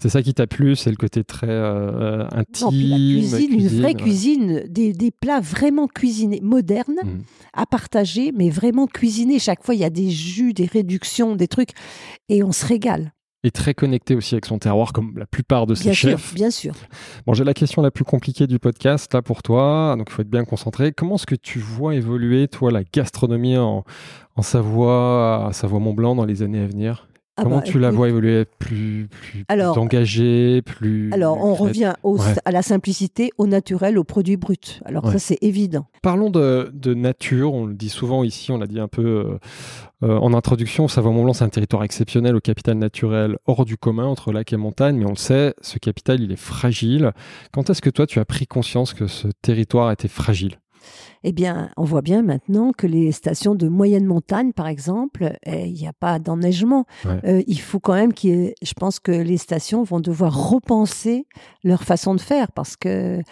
[0.00, 2.68] C'est ça qui t'a plu, c'est le côté très euh, intime.
[2.90, 7.20] la cuisine, une vraie cuisine, des, des, plats vraiment cuisinés, modernes, mmh.
[7.54, 9.38] à partager, mais vraiment cuisinés.
[9.38, 11.70] Chaque fois, il y a des jus, des réductions, des trucs,
[12.28, 13.14] et on se régale
[13.44, 16.34] et très connecté aussi avec son terroir, comme la plupart de ses chefs.
[16.34, 16.74] bien sûr.
[17.26, 20.22] Bon, j'ai la question la plus compliquée du podcast là pour toi, donc il faut
[20.22, 20.92] être bien concentré.
[20.92, 23.84] Comment est-ce que tu vois évoluer, toi, la gastronomie en,
[24.34, 27.06] en Savoie, à Savoie-Mont-Blanc dans les années à venir?
[27.36, 28.44] Ah Comment bah, tu la vois évoluer?
[28.44, 31.12] Plus, plus, alors, plus engagée, plus.
[31.12, 31.94] Alors, on revient
[32.44, 34.80] à la simplicité, au naturel, au produit brut.
[34.84, 35.86] Alors, ça, c'est évident.
[36.00, 37.52] Parlons de, de, nature.
[37.54, 39.38] On le dit souvent ici, on l'a dit un peu euh,
[40.04, 40.86] euh, en introduction.
[40.86, 44.96] Savoie-Mont-Blanc, c'est un territoire exceptionnel au capital naturel hors du commun, entre lac et montagne.
[44.96, 47.10] Mais on le sait, ce capital, il est fragile.
[47.52, 50.58] Quand est-ce que toi, tu as pris conscience que ce territoire était fragile?
[51.22, 55.66] Eh bien, on voit bien maintenant que les stations de moyenne montagne, par exemple, eh,
[55.66, 56.84] il n'y a pas d'enneigement.
[57.06, 61.26] Euh, il faut quand même qu'il je pense que les stations vont devoir repenser
[61.62, 63.22] leur façon de faire parce que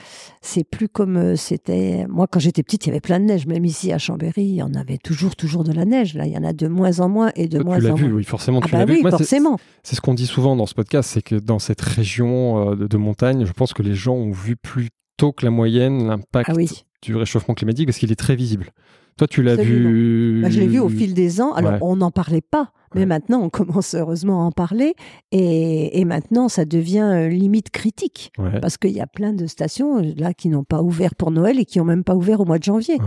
[0.41, 2.07] c'est plus comme euh, c'était.
[2.09, 3.47] Moi, quand j'étais petite, il y avait plein de neige.
[3.47, 6.15] Même ici à Chambéry, il y en avait toujours, toujours de la neige.
[6.15, 8.13] Là, il y en a de moins en moins et de moins tu en vu,
[8.13, 9.03] Oui, forcément, ah tu l'as bah vu.
[9.03, 9.59] forcément.
[9.83, 12.97] C'est ce qu'on dit souvent dans ce podcast, c'est que dans cette région euh, de,
[12.97, 16.55] montagne, je pense que les gens ont vu plus tôt que la moyenne l'impact ah
[16.57, 18.73] oui du réchauffement climatique parce qu'il est très visible.
[19.19, 20.41] Toi, tu l'as vu.
[20.43, 21.53] Bah, je l'ai vu au fil des ans.
[21.53, 24.95] Alors, on n'en parlait pas, mais maintenant, on commence heureusement à en parler.
[25.33, 28.33] Et, maintenant, ça devient euh, limite critique.
[28.61, 31.59] Parce qu'il y a plein de stations euh, là qui n'ont pas ouvert pour Noël
[31.59, 32.99] et qui n'ont même pas ouvert au mois de janvier.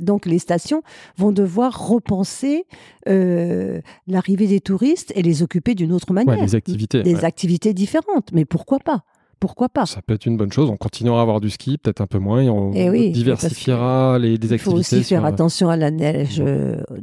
[0.00, 0.82] Donc, les stations
[1.16, 2.66] vont devoir repenser
[3.08, 6.40] euh, l'arrivée des touristes et les occuper d'une autre manière.
[6.40, 7.02] des activités.
[7.02, 8.32] Des activités différentes.
[8.32, 9.04] Mais pourquoi pas?
[9.44, 10.70] Pourquoi pas Ça peut être une bonne chose.
[10.70, 14.36] On continuera à avoir du ski, peut-être un peu moins, et on eh diversifiera les,
[14.36, 14.54] activités.
[14.54, 16.42] Il faut aussi faire attention à la neige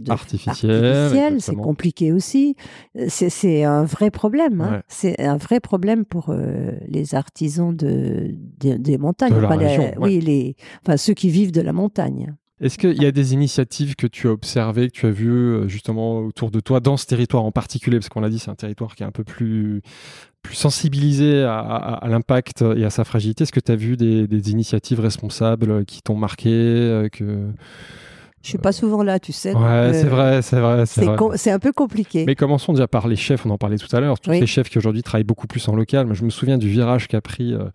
[0.09, 1.39] artificielle.
[1.39, 2.55] c'est compliqué aussi.
[3.09, 4.61] C'est un vrai problème.
[4.61, 4.81] Hein.
[4.87, 6.33] C'est un vrai problème pour
[6.87, 9.35] les artisans de, des montagnes.
[9.99, 12.33] Oui, les, enfin, ceux qui vivent de la montagne.
[12.61, 15.67] Est-ce qu'il y a des initiatives que tu as observées, que tu as vues euh,
[15.67, 17.97] justement autour de toi, dans ce territoire en particulier?
[17.97, 19.81] Parce qu'on l'a dit, c'est un territoire qui est un peu plus,
[20.41, 23.43] plus sensibilisé à, l'impact et à sa fragilité.
[23.43, 27.51] Est-ce que tu as vu des, initiatives responsables qui t'ont marqué euh, que...
[28.43, 29.53] Je suis pas souvent là, tu sais.
[29.53, 30.85] Ouais, c'est vrai, c'est vrai.
[31.35, 32.25] C'est un peu compliqué.
[32.25, 34.19] Mais commençons déjà par les chefs, on en parlait tout à l'heure.
[34.19, 36.07] Tous les chefs qui aujourd'hui travaillent beaucoup plus en local.
[36.07, 37.69] Moi, je me souviens du virage qu'a pris euh, euh,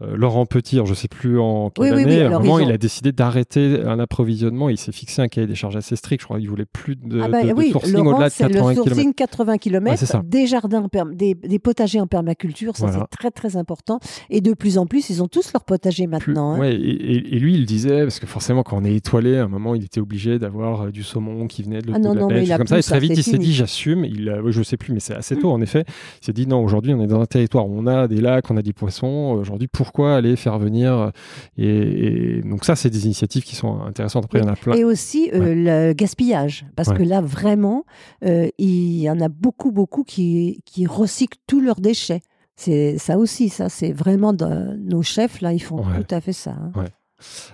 [0.00, 3.12] Laurent Petit, je ne sais plus en quelle année, à un moment, il a décidé
[3.12, 4.68] d'arrêter un approvisionnement.
[4.68, 6.20] Il s'est fixé un cahier des charges assez strict.
[6.22, 7.40] Je crois qu'il voulait plus de, ah bah
[7.70, 12.76] sourcing au-delà de 80 le sourcing 80 km, des jardins, des, des, potagers en permaculture,
[12.76, 14.00] ça c'est très très important.
[14.28, 16.54] Et de plus en plus, ils ont tous leur potager maintenant.
[16.54, 16.58] Hein.
[16.58, 19.74] Ouais, et, lui, il disait, parce que forcément, quand on est étoilé, à un moment,
[19.74, 22.66] il était obligé d'avoir euh, du saumon qui venait de, ah non, de la comme
[22.66, 22.78] ça.
[22.78, 24.04] Et très vite, il s'est dit, j'assume.
[24.04, 25.84] Il, je ne sais plus, mais c'est assez tôt, en effet.
[26.22, 28.50] Il s'est dit, non, aujourd'hui, on est dans un territoire où on a des lacs,
[28.50, 29.36] on a des poissons.
[29.40, 31.10] Aujourd'hui, pourquoi aller faire venir
[31.58, 34.24] et, donc ça, c'est des initiatives qui sont intéressantes.
[34.24, 34.74] Après, il y en a plein.
[34.74, 37.84] Et aussi euh, le gaspillage, parce que là, vraiment,
[38.24, 42.20] euh, il y en a beaucoup, beaucoup qui, qui recyclent tous leurs déchets.
[42.54, 46.52] C'est ça aussi, ça, c'est vraiment nos chefs là, ils font tout à fait ça.
[46.52, 46.84] Hein.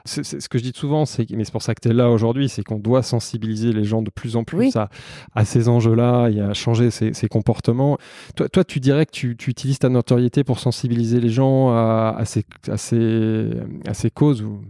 [0.05, 2.11] C'est, ce que je dis souvent, c'est, mais c'est pour ça que tu es là
[2.11, 4.89] aujourd'hui, c'est qu'on doit sensibiliser les gens de plus en plus à,
[5.35, 7.99] à, ces enjeux-là et à changer ces, comportements.
[8.37, 12.15] Toi, toi, tu dirais que tu, tu, utilises ta notoriété pour sensibiliser les gens à,
[12.17, 13.51] à, ces, à, ces,
[13.87, 14.61] à ces causes ou...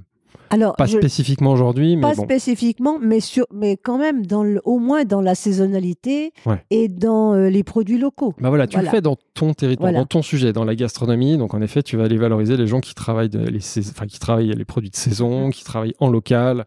[0.51, 4.79] Alors, pas spécifiquement aujourd'hui, mais pas spécifiquement, mais sur, mais quand même dans le, au
[4.79, 6.33] moins dans la saisonnalité
[6.71, 8.35] et dans euh, les produits locaux.
[8.41, 11.37] Bah voilà, tu le fais dans ton territoire, dans ton sujet, dans la gastronomie.
[11.37, 14.65] Donc en effet, tu vas aller valoriser les gens qui travaillent les, qui travaillent les
[14.65, 16.67] produits de saison, qui travaillent en local.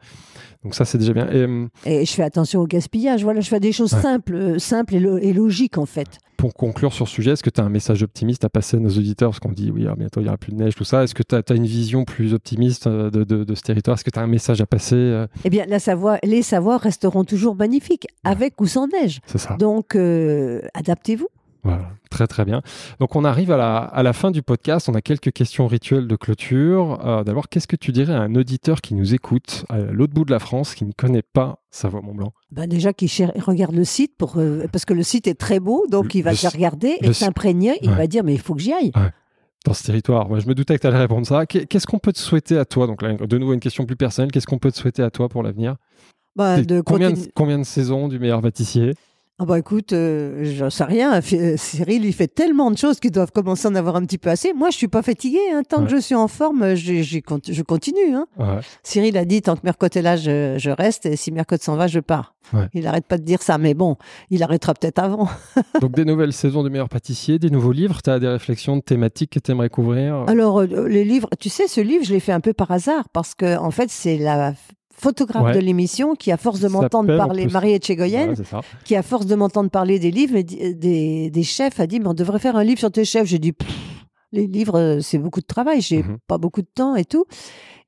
[0.63, 1.29] Donc ça, c'est déjà bien.
[1.29, 3.23] Et, hum, et, je fais attention au gaspillage.
[3.23, 6.19] Voilà, je fais des choses simples, euh, simples et, logiques en fait.
[6.39, 8.79] Pour conclure sur ce sujet, est-ce que tu as un message optimiste à passer à
[8.79, 9.31] nos auditeurs?
[9.31, 11.03] Parce qu'on dit, oui, ah, bientôt il n'y aura plus de neige, tout ça.
[11.03, 13.95] Est-ce que tu as, une vision plus optimiste euh, de, de, ce territoire?
[13.95, 15.27] Est-ce que tu as un message à passer euh?
[15.43, 19.19] Eh bien, la savoir, les savoirs resteront toujours magnifiques, avec ou sans neige.
[19.25, 19.57] C'est ça.
[19.57, 19.97] Donc,
[20.73, 21.27] adaptez-vous.
[21.63, 22.61] Voilà, très très bien.
[22.99, 26.07] Donc on arrive à la, à la fin du podcast, on a quelques questions rituelles
[26.07, 27.05] de clôture.
[27.05, 30.23] Euh, d'abord, qu'est-ce que tu dirais à un auditeur qui nous écoute à l'autre bout
[30.23, 33.11] de la France, qui ne connaît pas Savoie-Mont-Blanc ben Déjà, qui
[33.45, 36.31] regarde le site, pour, euh, parce que le site est très beau, donc il va
[36.31, 38.91] le, regarder et s'imprégner, il va dire, mais il faut que j'y aille.
[39.65, 40.39] Dans ce territoire.
[40.39, 41.45] Je me doutais que tu allais répondre ça.
[41.45, 42.87] Qu'est-ce qu'on peut te souhaiter à toi?
[42.87, 44.31] Donc de nouveau, une question plus personnelle.
[44.31, 45.75] Qu'est-ce qu'on peut te souhaiter à toi pour l'avenir?
[46.37, 48.93] Bah, de combien, de, combien de saisons du meilleur pâtissier?
[49.41, 51.21] Ah bah écoute, euh, je sais rien.
[51.33, 54.17] Euh, Cyril, il fait tellement de choses qu'ils doivent commencer à en avoir un petit
[54.17, 54.51] peu assez.
[54.51, 55.39] Moi, je suis pas fatigué.
[55.53, 55.61] Hein.
[55.67, 58.15] Tant que je suis en forme, je, je continue.
[58.15, 58.27] Hein.
[58.83, 61.05] Cyril a dit tant que Mercotte est là, je, reste.
[61.05, 62.35] Et si Mercotte s'en va, je pars.
[62.73, 63.57] Il n'arrête pas de dire ça.
[63.57, 63.95] Mais bon,
[64.29, 65.29] il arrêtera peut-être avant.
[65.81, 68.01] Donc des nouvelles saisons de meilleurs pâtissiers, des nouveaux livres.
[68.01, 70.25] Tu as des réflexions de thématiques que tu aimerais couvrir?
[70.27, 73.07] Alors, euh, les livres, tu sais, ce livre, je l'ai fait un peu par hasard
[73.13, 74.53] parce que en fait, c'est la
[74.99, 78.33] photographe de l'émission qui, à force de m'entendre parler, Marie Etchegoyen,
[78.83, 82.13] qui, à force de m'entendre parler des livres, des, des, chefs, a dit, mais on
[82.13, 83.25] devrait faire un livre sur tes chefs.
[83.25, 83.53] J'ai dit,
[84.31, 86.17] les livres, euh, c'est beaucoup de travail, j'ai mhm.
[86.27, 87.25] pas beaucoup de temps et tout.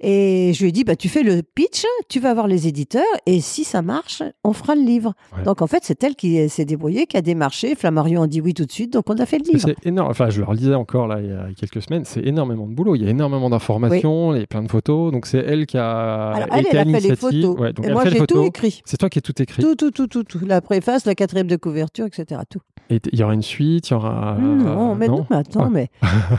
[0.04, 3.04] Et je lui ai dit, bah, tu fais le pitch, tu vas voir les éditeurs,
[3.28, 5.14] et si ça marche, on fera le livre.
[5.46, 7.76] Donc en fait, c'est elle qui s'est débrouillée, qui a démarché.
[7.76, 9.60] Flammarion a dit oui tout de suite, donc on a fait le livre.
[9.60, 10.10] C'est énorme.
[10.10, 12.04] Enfin, je le relisais encore là il y a quelques semaines.
[12.06, 12.96] C'est énormément de boulot.
[12.96, 15.12] Il y a énormément d'informations, il y a plein de photos.
[15.12, 16.32] Donc c'est elle qui a.
[16.32, 17.58] Alors, elle, a fait les photos.
[17.84, 18.82] et moi, j'ai tout écrit.
[18.86, 19.62] C'est toi qui as tout écrit.
[19.62, 20.40] Tout, tout, tout, tout, tout.
[20.48, 22.42] La préface, la quatrième de couverture, etc.
[22.50, 22.62] Tout.
[22.90, 24.36] Et il y aura une suite, il y aura.
[24.40, 25.90] Non, mais non, mais attends, mais.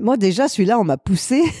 [0.00, 1.42] moi, déjà, celui-là, on m'a poussé.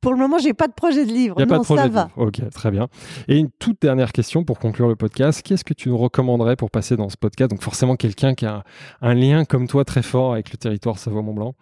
[0.00, 1.34] Pour le moment, j'ai pas de projet de livre.
[1.38, 2.10] Il a non, pas de projet ça va.
[2.16, 2.88] Ok, très bien.
[3.28, 5.42] Et une toute dernière question pour conclure le podcast.
[5.42, 7.50] Qu'est-ce que tu nous recommanderais pour passer dans ce podcast?
[7.50, 8.64] Donc forcément quelqu'un qui a
[9.02, 11.54] un, lien comme toi très fort avec le territoire Savoie-Mont-Blanc.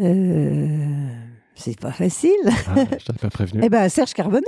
[0.00, 1.08] Euh...
[1.58, 2.30] C'est pas facile.
[2.46, 3.60] Ah, je t'avais pas prévenu.
[3.64, 4.44] eh ben Serge Carbonel.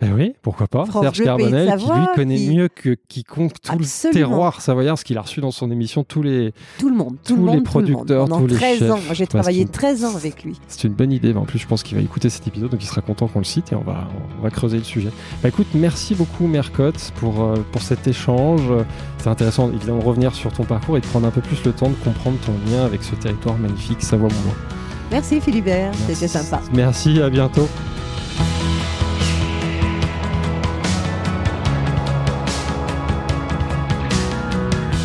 [0.00, 0.84] Ben oui, pourquoi pas.
[0.84, 5.22] Serge Carbonel, qui lui connaît mieux que quiconque tout le terroir savoyard, ce qu'il a
[5.22, 8.90] reçu dans son émission tous les tout le monde, tous les producteurs, tous les 13
[8.90, 8.98] ans.
[9.12, 10.60] J'ai travaillé 13 ans avec lui.
[10.68, 11.32] C'est une bonne idée.
[11.34, 13.44] En plus, je pense qu'il va écouter cet épisode, donc il sera content qu'on le
[13.44, 15.10] cite et on va on va creuser le sujet.
[15.42, 18.70] Bah, écoute, merci beaucoup Mercotte pour euh, pour cet échange.
[19.18, 21.72] C'est intéressant évidemment de revenir sur ton parcours et de prendre un peu plus le
[21.72, 24.81] temps de comprendre ton lien avec ce territoire magnifique Savoie-Mont-Blanc.
[25.12, 26.62] Merci Philibert, c'était sympa.
[26.72, 27.68] Merci, à bientôt.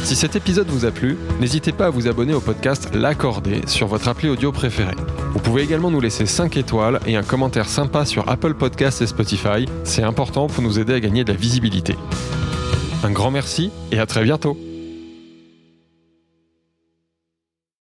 [0.03, 3.87] Si cet épisode vous a plu, n'hésitez pas à vous abonner au podcast L'Accordé sur
[3.87, 4.95] votre appli audio préférée.
[5.33, 9.07] Vous pouvez également nous laisser 5 étoiles et un commentaire sympa sur Apple Podcasts et
[9.07, 9.65] Spotify.
[9.83, 11.97] C'est important pour nous aider à gagner de la visibilité.
[13.03, 14.57] Un grand merci et à très bientôt